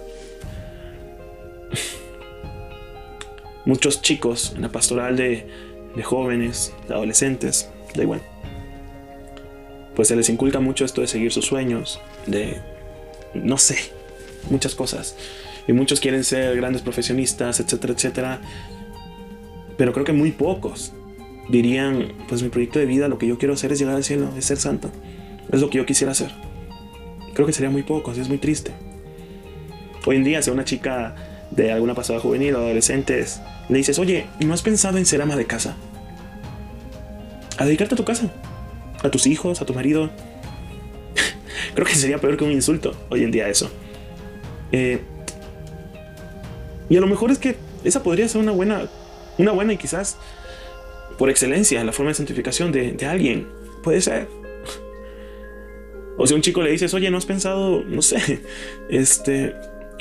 Muchos 3.64 4.02
chicos 4.02 4.52
en 4.56 4.62
la 4.62 4.70
pastoral 4.70 5.16
de, 5.16 5.46
jóvenes, 6.02 6.72
de 6.88 6.94
adolescentes, 6.94 7.68
da 7.94 8.02
igual. 8.02 8.22
Pues 9.94 10.08
se 10.08 10.16
les 10.16 10.30
inculca 10.30 10.58
mucho 10.58 10.87
esto 10.87 11.02
de 11.02 11.06
seguir 11.06 11.32
sus 11.32 11.44
sueños, 11.44 12.00
de, 12.26 12.56
no 13.34 13.58
sé, 13.58 13.76
muchas 14.50 14.75
cosas. 14.75 15.16
Y 15.68 15.75
muchos 15.75 16.00
quieren 16.00 16.25
ser 16.25 16.56
grandes 16.56 16.80
profesionistas, 16.80 17.61
etcétera, 17.61 17.92
etcétera. 17.92 18.40
Pero 19.76 19.92
creo 19.92 20.06
que 20.06 20.14
muy 20.14 20.32
pocos 20.32 20.92
dirían, 21.50 22.14
pues 22.28 22.42
mi 22.42 22.49
proyecto 22.49 22.78
de 22.78 22.87
vida, 22.87 23.08
lo 23.08 23.18
que 23.18 23.26
yo 23.26 23.37
quiero 23.37 23.52
hacer 23.52 23.70
es 23.72 23.78
llegar 23.78 23.94
al 23.94 24.04
cielo, 24.04 24.30
es 24.37 24.46
ser 24.46 24.56
santo. 24.56 24.90
Es 25.50 25.61
lo 25.61 25.70
que 25.70 25.78
yo 25.78 25.87
quisiera 25.87 26.12
hacer. 26.12 26.30
Creo 27.34 27.46
que 27.46 27.52
sería 27.52 27.70
muy 27.70 27.82
poco, 27.82 28.12
es 28.12 28.28
muy 28.28 28.38
triste. 28.38 28.72
Hoy 30.04 30.16
en 30.16 30.25
día, 30.25 30.42
si 30.42 30.50
a 30.50 30.52
una 30.52 30.64
chica 30.64 31.14
de 31.50 31.70
alguna 31.70 31.94
pasada 31.94 32.18
juvenil 32.18 32.54
o 32.54 32.58
adolescentes 32.58 33.40
le 33.68 33.78
dices, 33.78 33.99
oye, 33.99 34.26
¿no 34.40 34.54
has 34.54 34.62
pensado 34.62 34.99
en 34.99 35.06
ser 35.06 35.22
ama 35.22 35.37
de 35.37 35.46
casa? 35.46 35.76
A 37.58 37.64
dedicarte 37.64 37.94
a 37.94 37.96
tu 37.96 38.04
casa, 38.04 38.32
a 39.02 39.11
tus 39.11 39.26
hijos, 39.26 39.61
a 39.61 39.66
tu 39.66 39.75
marido. 39.75 40.11
Creo 41.75 41.87
que 41.87 41.94
sería 41.94 42.18
peor 42.18 42.37
que 42.37 42.44
un 42.44 42.52
insulto 42.52 42.94
hoy 43.11 43.22
en 43.22 43.30
día 43.30 43.49
eso. 43.49 43.70
Eh, 44.72 45.00
y 46.88 46.96
a 46.96 47.00
lo 47.00 47.06
mejor 47.06 47.30
es 47.30 47.38
que 47.38 47.56
esa 47.84 48.02
podría 48.02 48.28
ser 48.28 48.40
una 48.40 48.52
buena, 48.52 48.88
una 49.38 49.52
buena 49.52 49.72
y 49.72 49.76
quizás 49.76 50.16
por 51.18 51.30
excelencia 51.30 51.82
la 51.84 51.92
forma 51.92 52.11
de 52.11 52.14
santificación 52.14 52.72
de 52.72 53.06
alguien. 53.06 53.49
Puede 53.82 54.00
ser. 54.00 54.41
O 56.22 56.26
si 56.28 56.34
a 56.34 56.36
un 56.36 56.42
chico 56.42 56.62
le 56.62 56.70
dices, 56.70 56.94
oye, 56.94 57.10
¿no 57.10 57.18
has 57.18 57.26
pensado, 57.26 57.82
no 57.82 58.00
sé, 58.00 58.42
este, 58.88 59.56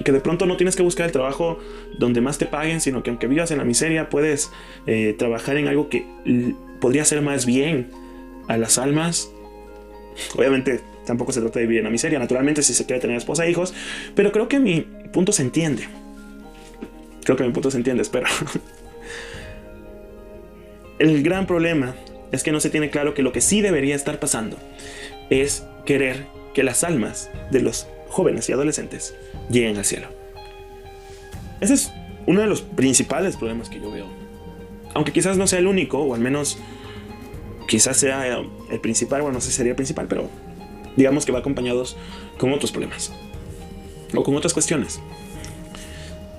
que 0.05 0.11
de 0.11 0.19
pronto 0.19 0.45
no 0.45 0.55
tienes 0.55 0.75
que 0.75 0.83
buscar 0.83 1.07
el 1.07 1.11
trabajo 1.11 1.57
donde 1.97 2.21
más 2.21 2.37
te 2.37 2.45
paguen, 2.45 2.79
sino 2.79 3.01
que 3.01 3.09
aunque 3.09 3.25
vivas 3.25 3.49
en 3.49 3.57
la 3.57 3.63
miseria, 3.63 4.07
puedes 4.07 4.51
eh, 4.85 5.15
trabajar 5.17 5.57
en 5.57 5.67
algo 5.67 5.89
que 5.89 6.05
podría 6.79 7.05
ser 7.05 7.23
más 7.23 7.47
bien 7.47 7.89
a 8.47 8.57
las 8.57 8.77
almas. 8.77 9.31
Obviamente 10.35 10.81
tampoco 11.07 11.31
se 11.31 11.41
trata 11.41 11.57
de 11.57 11.65
vivir 11.65 11.79
en 11.79 11.85
la 11.85 11.89
miseria, 11.89 12.19
naturalmente 12.19 12.61
si 12.61 12.75
se 12.75 12.85
quiere 12.85 13.01
tener 13.01 13.17
esposa 13.17 13.47
e 13.47 13.49
hijos, 13.49 13.73
pero 14.13 14.31
creo 14.31 14.47
que 14.47 14.59
mi 14.59 14.81
punto 15.11 15.31
se 15.31 15.41
entiende. 15.41 15.87
Creo 17.23 17.35
que 17.35 17.45
mi 17.45 17.51
punto 17.51 17.71
se 17.71 17.77
entiende, 17.77 18.03
espero. 18.03 18.27
El 20.99 21.23
gran 21.23 21.47
problema 21.47 21.95
es 22.31 22.43
que 22.43 22.51
no 22.51 22.59
se 22.59 22.69
tiene 22.69 22.91
claro 22.91 23.15
que 23.15 23.23
lo 23.23 23.31
que 23.31 23.41
sí 23.41 23.61
debería 23.61 23.95
estar 23.95 24.19
pasando 24.19 24.57
es 25.31 25.63
querer 25.85 26.27
que 26.53 26.63
las 26.63 26.83
almas 26.83 27.31
de 27.49 27.61
los 27.61 27.87
jóvenes 28.09 28.49
y 28.49 28.51
adolescentes 28.51 29.15
lleguen 29.49 29.77
al 29.77 29.85
cielo. 29.85 30.07
Ese 31.61 31.73
es 31.73 31.91
uno 32.27 32.41
de 32.41 32.47
los 32.47 32.61
principales 32.61 33.37
problemas 33.37 33.69
que 33.69 33.79
yo 33.79 33.91
veo. 33.91 34.05
Aunque 34.93 35.13
quizás 35.13 35.37
no 35.37 35.47
sea 35.47 35.59
el 35.59 35.67
único, 35.67 35.99
o 35.99 36.13
al 36.13 36.19
menos 36.19 36.57
quizás 37.67 37.97
sea 37.97 38.27
el 38.69 38.79
principal, 38.81 39.21
bueno, 39.21 39.35
no 39.35 39.41
sé 39.41 39.51
si 39.51 39.57
sería 39.57 39.71
el 39.71 39.75
principal, 39.77 40.07
pero 40.07 40.29
digamos 40.97 41.25
que 41.25 41.31
va 41.31 41.39
acompañados 41.39 41.95
con 42.37 42.51
otros 42.51 42.71
problemas. 42.71 43.11
O 44.13 44.23
con 44.23 44.35
otras 44.35 44.53
cuestiones. 44.53 44.99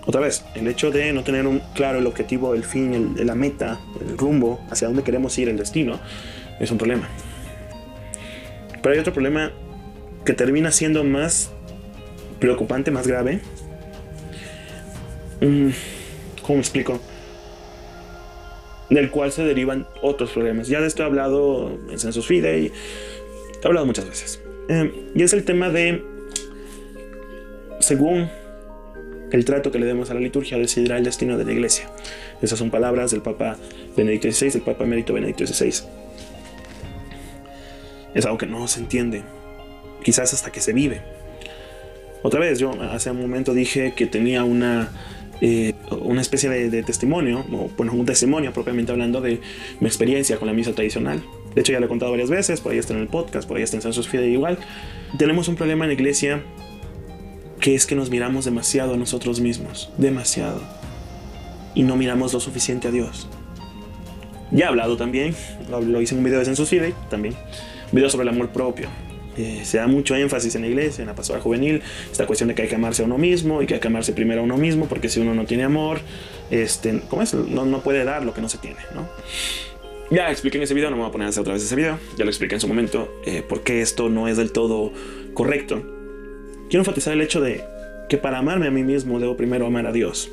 Otra 0.04 0.20
vez, 0.20 0.44
el 0.54 0.66
hecho 0.66 0.90
de 0.90 1.12
no 1.12 1.24
tener 1.24 1.46
un 1.46 1.62
claro 1.74 1.98
el 1.98 2.06
objetivo, 2.06 2.54
el 2.54 2.64
fin, 2.64 3.14
la 3.24 3.34
meta, 3.34 3.80
el 4.00 4.18
rumbo, 4.18 4.60
hacia 4.70 4.88
dónde 4.88 5.02
queremos 5.02 5.38
ir, 5.38 5.48
el 5.48 5.56
destino, 5.56 5.98
es 6.60 6.70
un 6.70 6.76
problema. 6.76 7.08
Pero 8.82 8.94
hay 8.94 8.98
otro 8.98 9.12
problema 9.12 9.52
que 10.24 10.32
termina 10.32 10.72
siendo 10.72 11.04
más 11.04 11.50
preocupante, 12.38 12.90
más 12.90 13.06
grave. 13.06 13.40
Mm, 15.40 15.70
¿Cómo 16.42 16.56
me 16.56 16.60
explico? 16.60 17.00
Del 18.90 19.10
cual 19.10 19.32
se 19.32 19.44
derivan 19.44 19.86
otros 20.02 20.32
problemas. 20.32 20.68
Ya 20.68 20.80
de 20.80 20.88
esto 20.88 21.02
he 21.02 21.06
hablado 21.06 21.78
en 21.90 21.98
Census 21.98 22.26
Fidei, 22.26 22.72
he 23.62 23.66
hablado 23.66 23.86
muchas 23.86 24.08
veces. 24.08 24.42
Eh, 24.68 25.10
y 25.14 25.22
es 25.22 25.32
el 25.32 25.44
tema 25.44 25.70
de, 25.70 26.02
según 27.80 28.28
el 29.30 29.44
trato 29.44 29.70
que 29.70 29.78
le 29.78 29.86
demos 29.86 30.10
a 30.10 30.14
la 30.14 30.20
liturgia, 30.20 30.58
decidirá 30.58 30.98
el 30.98 31.04
destino 31.04 31.38
de 31.38 31.44
la 31.44 31.52
iglesia. 31.52 31.88
Esas 32.42 32.58
son 32.58 32.70
palabras 32.70 33.12
del 33.12 33.22
Papa 33.22 33.56
Benedicto 33.96 34.30
XVI, 34.30 34.50
del 34.50 34.62
Papa 34.62 34.84
Emérito 34.84 35.14
Benedicto 35.14 35.46
XVI. 35.46 36.01
Es 38.14 38.26
algo 38.26 38.38
que 38.38 38.46
no 38.46 38.68
se 38.68 38.80
entiende, 38.80 39.22
quizás 40.02 40.32
hasta 40.34 40.50
que 40.52 40.60
se 40.60 40.72
vive. 40.72 41.00
Otra 42.22 42.40
vez, 42.40 42.58
yo 42.58 42.70
hace 42.82 43.10
un 43.10 43.20
momento 43.20 43.52
dije 43.52 43.94
que 43.96 44.06
tenía 44.06 44.44
una, 44.44 44.90
eh, 45.40 45.74
una 45.90 46.20
especie 46.20 46.48
de, 46.48 46.82
testimonio, 46.82 47.44
o 47.52 47.68
bueno, 47.76 47.92
un 47.94 48.06
testimonio 48.06 48.52
propiamente 48.52 48.92
hablando 48.92 49.20
de 49.20 49.40
mi 49.80 49.86
experiencia 49.86 50.36
con 50.36 50.46
la 50.46 50.54
misa 50.54 50.72
tradicional. 50.72 51.22
De 51.54 51.60
hecho, 51.60 51.72
ya 51.72 51.80
lo 51.80 51.86
he 51.86 51.88
contado 51.88 52.12
varias 52.12 52.30
veces, 52.30 52.60
por 52.60 52.72
ahí 52.72 52.78
está 52.78 52.94
en 52.94 53.00
el 53.00 53.08
podcast, 53.08 53.48
por 53.48 53.56
ahí 53.56 53.62
está 53.62 53.76
en 53.76 53.82
Census 53.82 54.08
Fide 54.08 54.28
igual. 54.28 54.58
Tenemos 55.18 55.48
un 55.48 55.56
problema 55.56 55.84
en 55.84 55.88
la 55.88 55.94
iglesia 55.94 56.42
que 57.60 57.74
es 57.74 57.86
que 57.86 57.94
nos 57.94 58.10
miramos 58.10 58.44
demasiado 58.44 58.94
a 58.94 58.96
nosotros 58.96 59.40
mismos, 59.40 59.90
demasiado. 59.98 60.62
Y 61.74 61.82
no 61.82 61.96
miramos 61.96 62.32
lo 62.32 62.40
suficiente 62.40 62.88
a 62.88 62.90
Dios. 62.90 63.28
Ya 64.50 64.66
he 64.66 64.68
hablado 64.68 64.96
también, 64.96 65.34
lo, 65.70 66.00
hice 66.00 66.14
en 66.14 66.18
un 66.18 66.24
video 66.24 66.38
de 66.38 66.44
Census 66.44 66.68
Fide 66.68 66.94
también 67.08 67.34
video 67.92 68.10
sobre 68.10 68.28
el 68.28 68.34
amor 68.34 68.48
propio. 68.50 68.88
Eh, 69.36 69.62
se 69.64 69.78
da 69.78 69.86
mucho 69.86 70.14
énfasis 70.14 70.54
en 70.56 70.62
la 70.62 70.68
iglesia, 70.68 71.02
en 71.02 71.08
la 71.08 71.14
pastoral 71.14 71.40
juvenil, 71.40 71.80
esta 72.10 72.26
cuestión 72.26 72.48
de 72.48 72.54
que 72.54 72.62
hay 72.62 72.68
que 72.68 72.74
amarse 72.74 73.02
a 73.02 73.06
uno 73.06 73.16
mismo 73.16 73.62
y 73.62 73.66
que 73.66 73.74
hay 73.74 73.80
que 73.80 73.88
amarse 73.88 74.12
primero 74.12 74.42
a 74.42 74.44
uno 74.44 74.58
mismo, 74.58 74.86
porque 74.86 75.08
si 75.08 75.20
uno 75.20 75.34
no 75.34 75.46
tiene 75.46 75.64
amor, 75.64 76.00
este, 76.50 77.00
¿cómo 77.08 77.22
es? 77.22 77.32
No, 77.32 77.64
no 77.64 77.80
puede 77.80 78.04
dar 78.04 78.24
lo 78.24 78.34
que 78.34 78.42
no 78.42 78.48
se 78.48 78.58
tiene, 78.58 78.76
¿no? 78.94 79.08
Ya 80.10 80.30
expliqué 80.30 80.58
en 80.58 80.64
ese 80.64 80.74
video, 80.74 80.90
no 80.90 80.96
me 80.96 81.02
voy 81.02 81.08
a 81.08 81.12
poner 81.12 81.26
a 81.26 81.28
hacer 81.30 81.40
otra 81.40 81.54
vez 81.54 81.62
ese 81.62 81.74
video, 81.74 81.98
ya 82.18 82.24
lo 82.24 82.30
expliqué 82.30 82.56
en 82.56 82.60
su 82.60 82.68
momento, 82.68 83.10
eh, 83.24 83.42
por 83.42 83.62
qué 83.62 83.80
esto 83.80 84.10
no 84.10 84.28
es 84.28 84.36
del 84.36 84.52
todo 84.52 84.92
correcto. 85.32 85.82
quiero 86.68 86.82
enfatizar 86.82 87.14
el 87.14 87.22
hecho 87.22 87.40
de 87.40 87.64
que 88.10 88.18
para 88.18 88.38
amarme 88.38 88.66
a 88.66 88.70
mí 88.70 88.82
mismo 88.82 89.18
debo 89.18 89.38
primero 89.38 89.66
amar 89.66 89.86
a 89.86 89.92
Dios. 89.92 90.30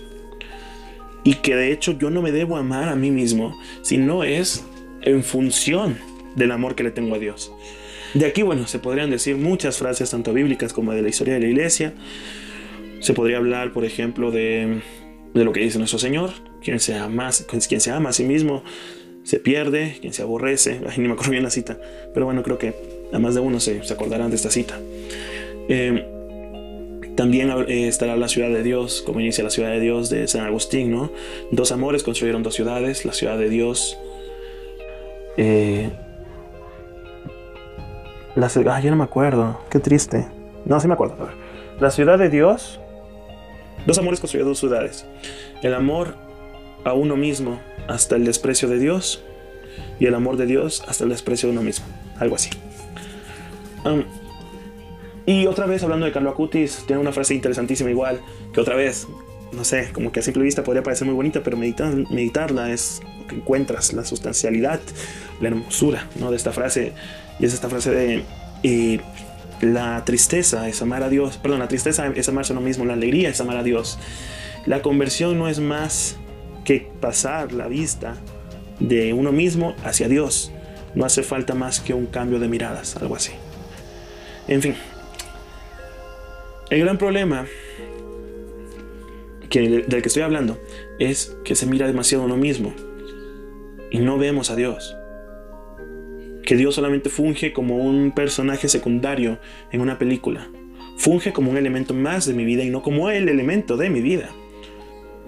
Y 1.24 1.36
que 1.36 1.56
de 1.56 1.72
hecho 1.72 1.94
yo 1.98 2.10
no 2.10 2.22
me 2.22 2.34
debo 2.34 2.58
amar 2.58 2.90
a 2.90 2.96
mí 2.96 3.12
mismo 3.12 3.58
si 3.82 3.98
no 3.98 4.26
es 4.26 4.66
en 5.02 5.24
función 5.24 5.98
del 6.36 6.52
amor 6.52 6.76
que 6.76 6.84
le 6.84 6.92
tengo 6.92 7.16
a 7.16 7.20
Dios. 7.20 7.52
De 8.14 8.26
aquí, 8.26 8.42
bueno, 8.42 8.68
se 8.68 8.80
podrían 8.80 9.10
decir 9.12 9.36
muchas 9.36 9.78
frases, 9.78 10.10
tanto 10.10 10.34
bíblicas 10.34 10.74
como 10.74 10.94
de 10.94 11.02
la 11.02 11.10
historia 11.10 11.36
de 11.36 11.42
la 11.42 11.48
iglesia. 11.48 11.94
Se 13.00 13.14
podría 13.14 13.38
hablar, 13.38 13.72
por 13.72 13.86
ejemplo, 13.86 14.32
de, 14.32 14.82
de 15.34 15.44
lo 15.44 15.54
que 15.54 15.60
dice 15.62 15.78
nuestro 15.78 16.00
Señor, 16.00 16.32
quien 16.62 16.80
se, 16.80 16.96
ama, 16.96 17.30
quien 17.68 17.82
se 17.82 17.92
ama 17.92 18.10
a 18.10 18.14
sí 18.14 18.24
mismo 18.24 18.64
se 19.24 19.40
pierde, 19.40 19.98
quien 20.02 20.12
se 20.12 20.24
aborrece. 20.24 20.82
Ay, 20.90 20.98
ni 20.98 21.08
me 21.08 21.14
acuerdo 21.14 21.32
bien 21.32 21.44
la 21.44 21.52
cita, 21.52 21.80
pero 22.14 22.26
bueno, 22.26 22.42
creo 22.42 22.58
que 22.58 22.74
a 23.14 23.20
más 23.20 23.36
de 23.36 23.42
uno 23.42 23.60
se, 23.60 23.84
se 23.84 23.94
acordarán 23.94 24.32
de 24.32 24.36
esta 24.36 24.50
cita. 24.50 24.80
Eh, 25.70 26.04
también 27.16 27.52
eh, 27.68 27.88
estará 27.88 28.16
la 28.16 28.28
ciudad 28.28 28.50
de 28.50 28.64
Dios, 28.64 29.04
como 29.06 29.20
inicia 29.20 29.44
la 29.44 29.50
ciudad 29.50 29.70
de 29.72 29.80
Dios 29.80 30.10
de 30.10 30.28
San 30.28 30.46
Agustín, 30.46 30.90
¿no? 30.90 31.12
Dos 31.52 31.72
amores 31.72 32.02
construyeron 32.02 32.44
dos 32.44 32.56
ciudades, 32.56 33.06
la 33.06 33.14
ciudad 33.14 33.38
de 33.38 33.50
Dios. 33.50 33.98
Eh, 35.38 35.90
la, 38.36 38.48
ah, 38.48 38.80
ya 38.80 38.90
no 38.90 38.96
me 38.96 39.04
acuerdo, 39.04 39.60
qué 39.70 39.80
triste. 39.80 40.28
No, 40.66 40.80
sí 40.80 40.88
me 40.88 40.94
acuerdo. 40.94 41.30
La 41.80 41.92
ciudad 41.92 42.18
de 42.18 42.30
Dios. 42.30 42.80
Dos 43.86 43.98
amores 43.98 44.20
construyeron 44.20 44.52
dos 44.52 44.60
ciudades. 44.60 45.06
El 45.62 45.74
amor 45.74 46.16
a 46.84 46.94
uno 46.94 47.16
mismo 47.16 47.60
hasta 47.88 48.16
el 48.16 48.26
desprecio 48.26 48.70
de 48.70 48.78
Dios 48.78 49.24
y 50.00 50.06
el 50.06 50.16
amor 50.16 50.38
de 50.38 50.46
Dios 50.46 50.84
hasta 50.88 51.04
el 51.04 51.10
desprecio 51.10 51.48
de 51.48 51.54
uno 51.54 51.64
mismo. 51.64 51.86
Algo 52.20 52.36
así. 52.36 52.50
y 55.26 55.48
otra 55.48 55.66
vez 55.66 55.84
hablando 55.84 56.06
de 56.06 56.12
Carlo 56.12 56.30
Acutis, 56.30 56.84
tiene 56.86 57.02
una 57.02 57.12
frase 57.12 57.34
interesantísima 57.34 57.90
igual, 57.90 58.20
que 58.54 58.62
otra 58.62 58.76
vez, 58.76 59.08
no 59.52 59.64
sé, 59.64 59.90
como 59.92 60.12
que 60.12 60.20
a 60.20 60.24
simple 60.24 60.44
vista 60.44 60.64
podría 60.64 60.84
parecer 60.84 61.06
muy 61.06 61.16
bonita, 61.16 61.42
pero 61.44 61.58
meditar, 61.58 61.94
meditarla 62.10 62.72
es 62.72 63.02
lo 63.20 63.28
que 63.28 63.36
encuentras, 63.36 63.94
la 63.94 64.06
sustancialidad, 64.06 64.80
la 65.42 65.48
hermosura 65.50 66.08
¿no? 66.20 66.32
de 66.32 66.38
esta 66.38 66.52
frase. 66.52 66.94
Y 67.40 67.46
es 67.46 67.54
esta 67.54 67.70
frase 67.70 67.92
de... 67.92 68.24
Eh, 68.64 69.00
la 69.62 70.04
tristeza 70.06 70.70
es 70.70 70.82
amar 70.82 71.04
a 71.04 71.10
Dios, 71.10 71.38
perdón, 71.38 71.60
la 71.60 71.68
tristeza 71.68 72.08
es 72.08 72.30
amarse 72.30 72.54
a 72.54 72.56
uno 72.56 72.66
mismo, 72.66 72.86
la 72.86 72.94
alegría 72.94 73.30
es 73.30 73.42
amar 73.42 73.58
a 73.58 73.64
Dios. 73.64 74.00
La 74.66 74.82
conversión 74.82 75.38
no 75.38 75.50
es 75.50 75.60
más 75.60 76.16
que 76.64 76.88
pasar 77.02 77.52
la 77.52 77.68
vista 77.68 78.16
de 78.80 79.12
uno 79.12 79.34
mismo 79.34 79.76
hacia 79.84 80.08
Dios. 80.08 80.52
No 80.96 81.06
hace 81.06 81.24
falta 81.24 81.56
más 81.56 81.82
que 81.82 81.94
un 81.94 82.06
cambio 82.06 82.40
de 82.40 82.48
miradas, 82.48 82.96
algo 82.96 83.16
así. 83.16 83.32
En 84.48 84.62
fin, 84.62 84.76
el 86.70 86.80
gran 86.80 86.98
problema 86.98 87.46
del 89.50 89.88
que 89.88 90.08
estoy 90.08 90.24
hablando 90.24 90.60
es 91.00 91.36
que 91.44 91.56
se 91.56 91.66
mira 91.66 91.88
demasiado 91.88 92.24
uno 92.24 92.38
mismo 92.38 92.74
y 93.92 94.00
no 94.00 94.18
vemos 94.18 94.52
a 94.52 94.56
Dios. 94.56 94.96
Que 96.44 96.56
Dios 96.56 96.76
solamente 96.76 97.10
funge 97.10 97.54
como 97.54 97.78
un 97.78 98.12
personaje 98.12 98.70
secundario 98.70 99.40
en 99.72 99.82
una 99.82 99.98
película. 99.98 100.50
Funge 100.98 101.34
como 101.34 101.52
un 101.52 101.58
elemento 101.58 101.94
más 101.94 102.26
de 102.26 102.34
mi 102.34 102.46
vida 102.46 102.64
y 102.64 102.70
no 102.70 102.82
como 102.82 103.10
el 103.10 103.30
elemento 103.30 103.78
de 103.78 103.90
mi 103.90 104.02
vida. 104.02 104.30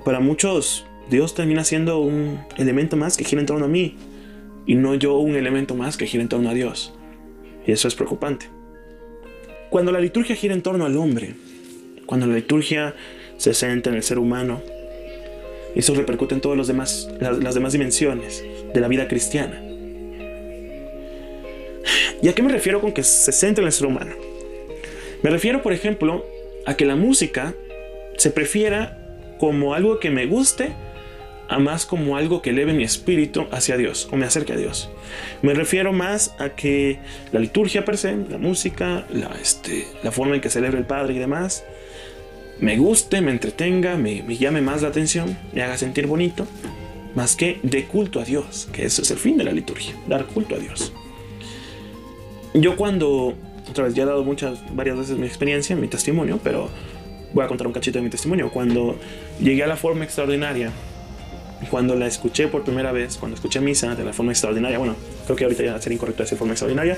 Para 0.05 0.19
muchos 0.19 0.85
Dios 1.09 1.33
termina 1.33 1.63
siendo 1.63 1.99
un 1.99 2.39
elemento 2.57 2.97
más 2.97 3.17
que 3.17 3.23
gira 3.23 3.41
en 3.41 3.47
torno 3.47 3.65
a 3.65 3.69
mí 3.69 3.95
y 4.65 4.75
no 4.75 4.95
yo 4.95 5.17
un 5.17 5.35
elemento 5.35 5.75
más 5.75 5.97
que 5.97 6.07
gira 6.07 6.23
en 6.23 6.29
torno 6.29 6.49
a 6.49 6.53
Dios. 6.53 6.93
Y 7.65 7.71
eso 7.71 7.87
es 7.87 7.95
preocupante. 7.95 8.47
Cuando 9.69 9.91
la 9.91 9.99
liturgia 9.99 10.35
gira 10.35 10.53
en 10.53 10.61
torno 10.61 10.85
al 10.85 10.97
hombre, 10.97 11.35
cuando 12.05 12.27
la 12.27 12.35
liturgia 12.35 12.95
se 13.41 13.55
centra 13.55 13.91
en 13.91 13.98
el 13.98 14.03
ser 14.03 14.19
humano, 14.19 14.62
eso 15.75 15.95
repercute 15.95 16.36
en 16.36 16.41
todas 16.41 16.67
demás, 16.67 17.10
las, 17.19 17.55
demás 17.55 17.74
dimensiones 17.74 18.43
de 18.71 18.80
la 18.80 18.88
vida 18.88 19.08
cristiana. 19.08 19.60
¿Y 22.21 22.27
a 22.30 22.36
qué 22.36 22.43
me 22.43 22.51
refiero 22.51 22.82
con 22.82 22.91
que 22.91 23.01
se 23.01 23.32
centra 23.32 23.63
en 23.63 23.67
el 23.67 23.73
ser 23.73 23.88
humano? 23.88 24.12
Me 25.23 25.32
refiero, 25.32 25.63
por 25.63 25.73
ejemplo, 25.73 26.23
a 26.67 26.75
que 26.75 26.86
la 26.86 26.95
música 26.95 27.56
se 28.15 28.30
prefiera 28.30 29.17
como 29.39 29.73
algo 29.73 29.99
que 29.99 30.12
me 30.12 30.27
guste 30.27 30.73
a 31.49 31.58
más 31.58 31.88
como 31.88 32.17
algo 32.17 32.43
que 32.43 32.51
eleve 32.51 32.73
mi 32.73 32.84
espíritu 32.84 33.47
hacia 33.51 33.75
Dios 33.75 34.08
o 34.12 34.17
me 34.17 34.25
acerque 34.27 34.54
a 34.54 34.56
Dios. 34.56 34.91
Me 35.41 35.56
refiero 35.56 35.93
más 35.93 36.36
a 36.38 36.49
que 36.49 36.99
la 37.32 37.39
liturgia 37.39 37.84
per 37.86 37.97
se, 37.97 38.15
la 38.15 38.38
música, 38.38 39.08
la, 39.10 39.36
este, 39.41 39.88
la 40.04 40.12
forma 40.12 40.36
en 40.36 40.41
que 40.41 40.51
celebra 40.51 40.77
el 40.77 40.86
Padre 40.86 41.15
y 41.15 41.17
demás, 41.17 41.65
me 42.62 42.78
guste, 42.78 43.21
me 43.21 43.32
entretenga, 43.32 43.97
me, 43.97 44.24
me 44.24 44.38
llame 44.38 44.62
más 44.62 44.82
la 44.82 44.89
atención, 44.89 45.38
me 45.54 45.62
haga 45.62 45.78
sentir 45.78 46.08
bonito, 46.08 46.47
más 47.15 47.36
que 47.36 47.60
de 47.63 47.86
culto 47.86 48.19
a 48.21 48.24
Dios, 48.24 48.69
que 48.71 48.86
eso 48.86 49.02
es 49.02 49.12
el 49.12 49.17
fin 49.17 49.38
de 49.38 49.43
la 49.43 49.52
liturgia, 49.52 49.93
dar 50.08 50.26
culto 50.26 50.56
a 50.56 50.60
Dios. 50.60 50.93
Yo 52.54 52.76
cuando, 52.76 53.34
otra 53.69 53.86
vez, 53.86 53.93
ya 53.93 54.04
he 54.04 54.06
dado 54.06 54.24
muchas, 54.24 54.60
varias 54.76 54.97
veces 54.97 55.17
mi 55.17 55.26
experiencia, 55.26 55.76
mi 55.76 55.88
testimonio, 55.88 56.39
pero 56.43 56.69
voy 57.34 57.43
a 57.43 57.47
contar 57.47 57.67
un 57.67 57.74
cachito 57.74 57.97
de 57.97 58.04
mi 58.04 58.10
testimonio. 58.10 58.52
Cuando 58.52 58.97
llegué 59.39 59.63
a 59.63 59.67
la 59.67 59.78
forma 59.78 60.04
extraordinaria 60.04 60.71
cuando 61.69 61.95
la 61.95 62.08
escuché 62.08 62.47
por 62.47 62.63
primera 62.63 62.91
vez, 62.91 63.17
cuando 63.17 63.36
escuché 63.36 63.62
misa 63.62 63.95
de 63.95 64.04
la 64.04 64.13
forma 64.13 64.32
extraordinaria, 64.32 64.78
bueno, 64.78 64.95
creo 65.26 65.36
que 65.36 65.43
ahorita 65.43 65.63
ya 65.63 65.80
sería 65.80 65.95
incorrecto 65.95 66.24
decir 66.24 66.38
forma 66.38 66.54
extraordinaria, 66.54 66.97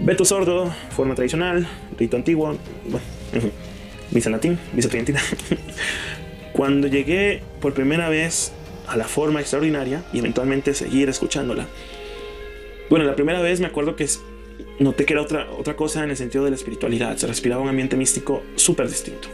veto 0.00 0.24
sordo, 0.24 0.72
forma 0.90 1.14
tradicional, 1.14 1.66
rito 1.98 2.16
antiguo, 2.16 2.56
bueno, 2.88 3.04
misa 3.32 3.73
en 4.14 4.32
latín, 4.32 4.58
misa 4.72 4.88
tridentina. 4.88 5.20
cuando 6.52 6.86
llegué 6.86 7.42
por 7.60 7.74
primera 7.74 8.08
vez 8.08 8.52
a 8.86 8.96
la 8.96 9.04
forma 9.04 9.40
extraordinaria 9.40 10.04
y 10.12 10.18
eventualmente 10.18 10.74
seguir 10.74 11.08
escuchándola, 11.08 11.66
bueno, 12.90 13.04
la 13.04 13.16
primera 13.16 13.40
vez 13.40 13.60
me 13.60 13.66
acuerdo 13.66 13.96
que 13.96 14.06
noté 14.78 15.04
que 15.04 15.14
era 15.14 15.22
otra, 15.22 15.50
otra 15.50 15.74
cosa 15.74 16.04
en 16.04 16.10
el 16.10 16.16
sentido 16.16 16.44
de 16.44 16.50
la 16.50 16.56
espiritualidad, 16.56 17.16
se 17.16 17.26
respiraba 17.26 17.62
un 17.62 17.68
ambiente 17.68 17.96
místico 17.96 18.42
súper 18.56 18.88
distinto. 18.88 19.28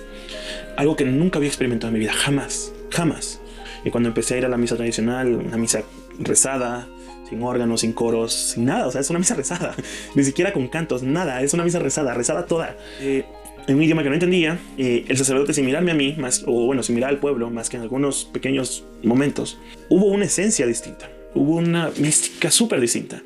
Algo 0.76 0.96
que 0.96 1.04
nunca 1.04 1.38
había 1.38 1.48
experimentado 1.48 1.88
en 1.88 1.94
mi 1.94 2.00
vida, 2.00 2.12
jamás, 2.12 2.72
jamás. 2.90 3.40
Y 3.84 3.90
cuando 3.90 4.08
empecé 4.08 4.34
a 4.34 4.38
ir 4.38 4.44
a 4.46 4.48
la 4.48 4.56
misa 4.56 4.76
tradicional, 4.76 5.34
una 5.34 5.56
misa 5.56 5.82
rezada, 6.18 6.88
sin 7.28 7.42
órganos, 7.42 7.80
sin 7.80 7.92
coros, 7.92 8.32
sin 8.32 8.64
nada, 8.64 8.86
o 8.86 8.90
sea, 8.90 9.00
es 9.00 9.10
una 9.10 9.18
misa 9.18 9.34
rezada, 9.34 9.74
ni 10.14 10.24
siquiera 10.24 10.52
con 10.52 10.68
cantos, 10.68 11.02
nada, 11.02 11.42
es 11.42 11.54
una 11.54 11.64
misa 11.64 11.78
rezada, 11.78 12.14
rezada 12.14 12.46
toda. 12.46 12.76
Eh, 13.00 13.24
en 13.66 13.76
un 13.76 13.82
idioma 13.82 14.02
que 14.02 14.08
no 14.08 14.14
entendía, 14.14 14.58
eh, 14.78 15.04
el 15.08 15.16
sacerdote 15.16 15.52
sin 15.52 15.66
mirarme 15.66 15.92
a 15.92 15.94
mí, 15.94 16.14
más, 16.18 16.44
o 16.46 16.66
bueno, 16.66 16.82
sin 16.82 16.94
mirar 16.94 17.10
al 17.10 17.18
pueblo, 17.18 17.50
más 17.50 17.70
que 17.70 17.76
en 17.76 17.82
algunos 17.82 18.24
pequeños 18.24 18.84
momentos, 19.02 19.58
hubo 19.88 20.06
una 20.06 20.24
esencia 20.24 20.66
distinta, 20.66 21.10
hubo 21.34 21.56
una 21.56 21.90
mística 21.98 22.50
súper 22.50 22.80
distinta, 22.80 23.22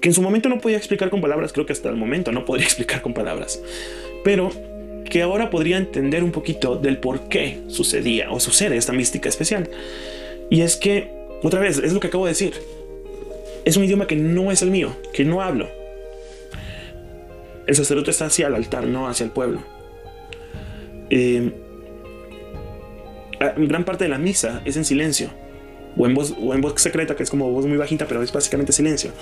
que 0.00 0.08
en 0.08 0.14
su 0.14 0.22
momento 0.22 0.48
no 0.48 0.60
podía 0.60 0.76
explicar 0.76 1.10
con 1.10 1.20
palabras, 1.20 1.52
creo 1.52 1.66
que 1.66 1.72
hasta 1.72 1.88
el 1.88 1.96
momento 1.96 2.32
no 2.32 2.44
podría 2.44 2.66
explicar 2.66 3.02
con 3.02 3.14
palabras, 3.14 3.60
pero 4.24 4.50
que 5.08 5.22
ahora 5.22 5.50
podría 5.50 5.76
entender 5.76 6.24
un 6.24 6.32
poquito 6.32 6.76
del 6.76 6.98
por 6.98 7.28
qué 7.28 7.60
sucedía 7.68 8.30
o 8.30 8.40
sucede 8.40 8.76
esta 8.76 8.92
mística 8.92 9.28
especial. 9.28 9.70
Y 10.50 10.62
es 10.62 10.76
que, 10.76 11.10
otra 11.42 11.60
vez, 11.60 11.78
es 11.78 11.92
lo 11.92 12.00
que 12.00 12.08
acabo 12.08 12.24
de 12.24 12.32
decir. 12.32 12.54
Es 13.64 13.76
un 13.76 13.84
idioma 13.84 14.06
que 14.06 14.16
no 14.16 14.50
es 14.50 14.62
el 14.62 14.70
mío, 14.70 14.96
que 15.12 15.24
no 15.24 15.40
hablo. 15.40 15.68
El 17.66 17.74
sacerdote 17.74 18.10
está 18.10 18.26
hacia 18.26 18.48
el 18.48 18.54
altar, 18.54 18.86
no 18.86 19.08
hacia 19.08 19.24
el 19.24 19.30
pueblo. 19.30 19.60
Eh, 21.10 21.52
gran 23.56 23.84
parte 23.84 24.04
de 24.04 24.10
la 24.10 24.18
misa 24.18 24.62
es 24.64 24.76
en 24.76 24.84
silencio, 24.84 25.30
o 25.96 26.06
en, 26.06 26.14
voz, 26.14 26.34
o 26.40 26.54
en 26.54 26.60
voz 26.60 26.80
secreta, 26.80 27.16
que 27.16 27.22
es 27.22 27.30
como 27.30 27.50
voz 27.50 27.66
muy 27.66 27.76
bajita, 27.76 28.06
pero 28.06 28.22
es 28.22 28.32
básicamente 28.32 28.72
silencio. 28.72 29.12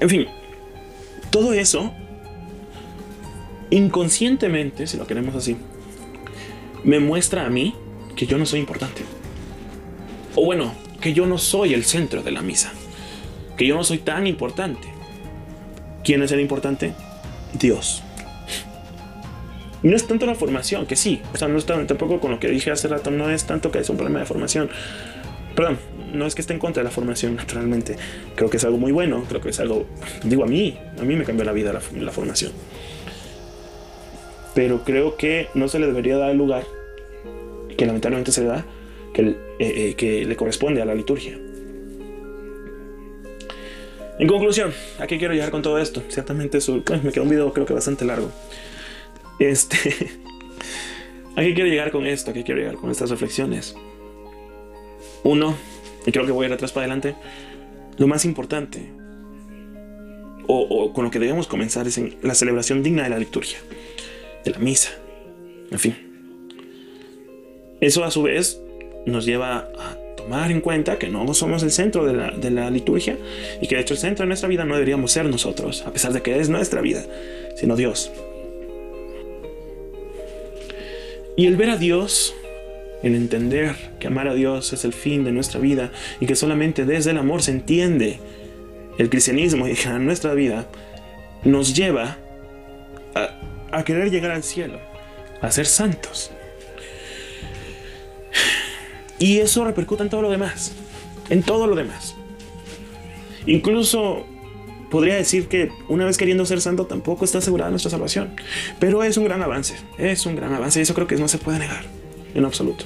En 0.00 0.08
fin, 0.08 0.26
todo 1.30 1.52
eso 1.52 1.92
inconscientemente, 3.70 4.86
si 4.86 4.96
lo 4.96 5.06
queremos 5.06 5.34
así, 5.34 5.56
me 6.84 7.00
muestra 7.00 7.46
a 7.46 7.50
mí 7.50 7.74
que 8.14 8.26
yo 8.26 8.38
no 8.38 8.46
soy 8.46 8.60
importante. 8.60 9.02
O 10.36 10.44
bueno, 10.44 10.74
que 11.00 11.12
yo 11.12 11.26
no 11.26 11.38
soy 11.38 11.74
el 11.74 11.84
centro 11.84 12.22
de 12.22 12.30
la 12.30 12.42
misa. 12.42 12.72
Que 13.56 13.66
yo 13.66 13.76
no 13.76 13.84
soy 13.84 13.98
tan 13.98 14.26
importante. 14.26 14.93
¿Quién 16.04 16.22
es 16.22 16.30
el 16.32 16.40
importante? 16.40 16.92
Dios. 17.58 18.02
Y 19.82 19.88
no 19.88 19.96
es 19.96 20.06
tanto 20.06 20.26
la 20.26 20.34
formación, 20.34 20.86
que 20.86 20.96
sí. 20.96 21.20
O 21.32 21.36
sea, 21.36 21.48
no 21.48 21.58
es 21.58 21.66
tampoco 21.66 22.20
con 22.20 22.30
lo 22.30 22.38
que 22.38 22.48
dije 22.48 22.70
hace 22.70 22.88
rato, 22.88 23.10
no 23.10 23.30
es 23.30 23.44
tanto 23.44 23.70
que 23.70 23.78
es 23.78 23.88
un 23.88 23.96
problema 23.96 24.20
de 24.20 24.26
formación. 24.26 24.70
Perdón, 25.54 25.78
no 26.12 26.26
es 26.26 26.34
que 26.34 26.40
esté 26.40 26.52
en 26.52 26.58
contra 26.58 26.82
de 26.82 26.84
la 26.84 26.90
formación, 26.90 27.36
naturalmente. 27.36 27.96
Creo 28.34 28.50
que 28.50 28.58
es 28.58 28.64
algo 28.64 28.78
muy 28.78 28.92
bueno, 28.92 29.24
creo 29.28 29.40
que 29.40 29.50
es 29.50 29.60
algo, 29.60 29.86
digo 30.22 30.44
a 30.44 30.46
mí, 30.46 30.78
a 31.00 31.04
mí 31.04 31.16
me 31.16 31.24
cambió 31.24 31.44
la 31.44 31.52
vida 31.52 31.72
la, 31.72 32.12
formación 32.12 32.52
pero 34.54 34.84
creo 34.84 35.16
que 35.16 35.48
no 35.54 35.66
se 35.66 35.80
le 35.80 35.86
debería 35.86 36.16
dar 36.16 36.30
el 36.30 36.38
lugar 36.38 36.64
que 37.76 37.86
lamentablemente 37.86 38.30
se 38.30 38.42
le 38.42 38.46
da, 38.46 38.64
que, 39.12 39.22
eh, 39.22 39.34
eh, 39.58 39.94
que 39.96 40.24
le 40.24 40.36
corresponde 40.36 40.80
a 40.80 40.84
la 40.84 40.94
liturgia. 40.94 41.36
En 44.18 44.28
conclusión, 44.28 44.72
¿a 45.00 45.06
qué 45.06 45.18
quiero 45.18 45.34
llegar 45.34 45.50
con 45.50 45.62
todo 45.62 45.78
esto? 45.78 46.02
Ciertamente 46.08 46.58
me 47.02 47.10
quedó 47.10 47.24
un 47.24 47.30
video 47.30 47.52
creo 47.52 47.66
que 47.66 47.74
bastante 47.74 48.04
largo. 48.04 48.30
Este, 49.40 49.76
¿a 51.36 51.42
qué 51.42 51.54
quiero 51.54 51.68
llegar 51.68 51.90
con 51.90 52.06
esto? 52.06 52.30
¿A 52.30 52.34
qué 52.34 52.44
quiero 52.44 52.60
llegar 52.60 52.76
con 52.76 52.90
estas 52.90 53.10
reflexiones? 53.10 53.74
Uno, 55.24 55.56
y 56.06 56.12
creo 56.12 56.26
que 56.26 56.32
voy 56.32 56.44
a 56.44 56.48
ir 56.48 56.54
atrás 56.54 56.70
para 56.70 56.84
adelante, 56.84 57.16
lo 57.96 58.06
más 58.06 58.24
importante, 58.24 58.92
o, 60.46 60.92
con 60.92 61.04
lo 61.04 61.10
que 61.10 61.18
debemos 61.18 61.46
comenzar, 61.46 61.86
es 61.86 61.98
en 61.98 62.16
la 62.22 62.34
celebración 62.34 62.82
digna 62.82 63.02
de 63.04 63.08
la 63.08 63.18
liturgia, 63.18 63.58
de 64.44 64.50
la 64.50 64.58
misa, 64.58 64.90
en 65.70 65.78
fin. 65.78 65.96
Eso 67.80 68.04
a 68.04 68.10
su 68.10 68.22
vez 68.22 68.60
nos 69.06 69.24
lleva 69.24 69.68
a 69.78 69.96
tomar 70.24 70.50
en 70.50 70.60
cuenta 70.60 70.98
que 70.98 71.08
no 71.08 71.32
somos 71.34 71.62
el 71.62 71.70
centro 71.70 72.04
de 72.04 72.14
la, 72.14 72.30
de 72.30 72.50
la, 72.50 72.70
liturgia 72.70 73.18
y 73.60 73.66
que 73.66 73.76
de 73.76 73.82
hecho 73.82 73.94
el 73.94 74.00
centro 74.00 74.24
de 74.24 74.28
nuestra 74.28 74.48
vida 74.48 74.64
no 74.64 74.74
deberíamos 74.74 75.12
ser 75.12 75.26
nosotros, 75.26 75.84
a 75.86 75.92
pesar 75.92 76.12
de 76.12 76.22
que 76.22 76.40
es 76.40 76.48
nuestra 76.48 76.80
vida, 76.80 77.04
sino 77.56 77.76
Dios. 77.76 78.10
Y 81.36 81.46
el 81.46 81.56
ver 81.56 81.70
a 81.70 81.76
Dios 81.76 82.34
en 83.02 83.14
entender 83.14 83.74
que 84.00 84.06
amar 84.06 84.28
a 84.28 84.34
Dios 84.34 84.72
es 84.72 84.84
el 84.84 84.94
fin 84.94 85.24
de 85.24 85.32
nuestra 85.32 85.60
vida 85.60 85.92
y 86.20 86.26
que 86.26 86.36
solamente 86.36 86.86
desde 86.86 87.10
el 87.10 87.18
amor 87.18 87.42
se 87.42 87.50
entiende 87.50 88.18
el 88.98 89.10
cristianismo 89.10 89.68
y 89.68 89.76
a 89.86 89.98
nuestra 89.98 90.32
vida, 90.32 90.66
nos 91.44 91.74
lleva 91.76 92.16
a, 93.14 93.40
a 93.72 93.84
querer 93.84 94.10
llegar 94.10 94.30
al 94.30 94.42
cielo, 94.42 94.78
a 95.42 95.50
ser 95.50 95.66
santos. 95.66 96.30
Y 99.18 99.38
eso 99.38 99.64
repercute 99.64 100.02
en 100.02 100.10
todo 100.10 100.22
lo 100.22 100.30
demás, 100.30 100.72
en 101.30 101.42
todo 101.42 101.66
lo 101.66 101.76
demás. 101.76 102.14
Incluso 103.46 104.26
podría 104.90 105.16
decir 105.16 105.48
que 105.48 105.70
una 105.88 106.04
vez 106.04 106.16
queriendo 106.16 106.46
ser 106.46 106.60
santo 106.60 106.86
tampoco 106.86 107.24
está 107.24 107.38
asegurada 107.38 107.70
nuestra 107.70 107.90
salvación. 107.90 108.34
Pero 108.78 109.02
es 109.02 109.16
un 109.16 109.24
gran 109.24 109.42
avance, 109.42 109.74
es 109.98 110.24
un 110.26 110.36
gran 110.36 110.52
avance 110.52 110.78
y 110.78 110.82
eso 110.82 110.94
creo 110.94 111.06
que 111.06 111.16
no 111.16 111.28
se 111.28 111.38
puede 111.38 111.58
negar 111.58 111.84
en 112.34 112.44
absoluto. 112.44 112.84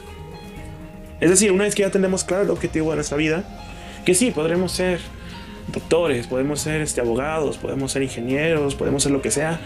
Es 1.21 1.31
decir, 1.31 1.53
una 1.53 1.65
vez 1.65 1.75
que 1.75 1.83
ya 1.83 1.91
tenemos 1.91 2.25
claro 2.25 2.45
el 2.45 2.51
objetivo 2.51 2.91
de 2.91 2.97
nuestra 2.97 3.17
vida, 3.17 3.45
que 4.05 4.15
sí, 4.15 4.31
podremos 4.31 4.73
ser 4.73 5.01
doctores, 5.73 6.27
podemos 6.27 6.61
ser 6.61 6.81
este, 6.81 7.01
abogados, 7.01 7.59
podemos 7.59 7.93
ser 7.93 8.03
ingenieros, 8.03 8.75
podemos 8.75 9.03
ser 9.03 9.13
lo 9.13 9.21
que 9.21 9.31
sea, 9.31 9.61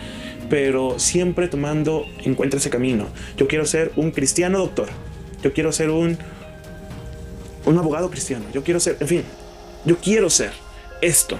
pero 0.48 0.98
siempre 0.98 1.48
tomando 1.48 2.06
en 2.24 2.34
cuenta 2.34 2.56
ese 2.56 2.70
camino. 2.70 3.06
Yo 3.36 3.46
quiero 3.46 3.66
ser 3.66 3.92
un 3.96 4.10
cristiano 4.10 4.58
doctor, 4.58 4.88
yo 5.42 5.52
quiero 5.52 5.72
ser 5.72 5.90
un, 5.90 6.18
un 7.64 7.78
abogado 7.78 8.10
cristiano, 8.10 8.44
yo 8.52 8.62
quiero 8.62 8.80
ser, 8.80 8.96
en 9.00 9.08
fin, 9.08 9.22
yo 9.84 9.96
quiero 9.96 10.30
ser 10.30 10.52
esto. 11.00 11.38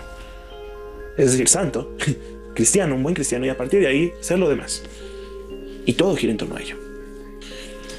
Es 1.16 1.32
decir, 1.32 1.48
santo, 1.48 1.96
cristiano, 2.54 2.94
un 2.94 3.02
buen 3.02 3.14
cristiano 3.14 3.46
y 3.46 3.48
a 3.48 3.56
partir 3.56 3.80
de 3.80 3.86
ahí 3.86 4.12
ser 4.20 4.38
lo 4.38 4.48
demás. 4.48 4.82
Y 5.84 5.94
todo 5.94 6.16
gira 6.16 6.32
en 6.32 6.38
torno 6.38 6.56
a 6.56 6.60
ello. 6.60 6.76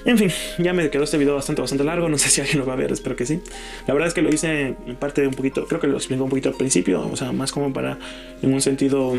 En 0.05 0.17
fin, 0.17 0.29
ya 0.57 0.73
me 0.73 0.89
quedó 0.89 1.03
este 1.03 1.17
video 1.17 1.35
bastante, 1.35 1.61
bastante 1.61 1.83
largo. 1.83 2.09
No 2.09 2.17
sé 2.17 2.29
si 2.29 2.41
alguien 2.41 2.59
lo 2.59 2.65
va 2.65 2.73
a 2.73 2.75
ver, 2.75 2.91
espero 2.91 3.15
que 3.15 3.25
sí. 3.25 3.39
La 3.87 3.93
verdad 3.93 4.09
es 4.09 4.13
que 4.13 4.21
lo 4.21 4.33
hice 4.33 4.75
en 4.85 4.95
parte 4.97 5.21
de 5.21 5.27
un 5.27 5.33
poquito, 5.33 5.65
creo 5.65 5.79
que 5.79 5.87
lo 5.87 5.95
explico 5.95 6.23
un 6.23 6.29
poquito 6.29 6.49
al 6.49 6.55
principio, 6.55 7.07
o 7.09 7.15
sea, 7.15 7.31
más 7.31 7.51
como 7.51 7.71
para, 7.71 7.97
en 8.41 8.53
un 8.53 8.61
sentido 8.61 9.13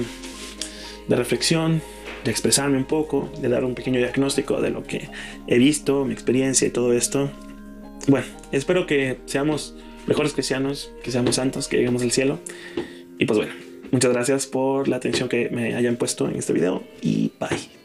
de 1.09 1.17
reflexión, 1.17 1.81
de 2.25 2.31
expresarme 2.31 2.77
un 2.77 2.85
poco, 2.85 3.31
de 3.40 3.49
dar 3.49 3.64
un 3.64 3.75
pequeño 3.75 3.99
diagnóstico 3.99 4.61
de 4.61 4.71
lo 4.71 4.83
que 4.83 5.09
he 5.47 5.59
visto, 5.59 6.05
mi 6.05 6.12
experiencia 6.12 6.69
y 6.69 6.71
todo 6.71 6.93
esto. 6.93 7.31
Bueno, 8.07 8.27
espero 8.53 8.87
que 8.87 9.19
seamos 9.27 9.75
mejores 10.07 10.33
cristianos, 10.33 10.93
que 11.03 11.11
seamos 11.11 11.37
santos, 11.37 11.69
que 11.69 11.77
lleguemos 11.77 12.03
al 12.03 12.11
cielo. 12.11 12.38
Y 13.19 13.27
pues 13.27 13.38
bueno, 13.38 13.53
muchas 13.90 14.12
gracias 14.12 14.47
por 14.47 14.88
la 14.88 14.97
atención 14.97 15.29
que 15.29 15.49
me 15.51 15.75
hayan 15.75 15.97
puesto 15.97 16.29
en 16.29 16.37
este 16.37 16.53
video 16.53 16.83
y 17.01 17.33
bye. 17.40 17.84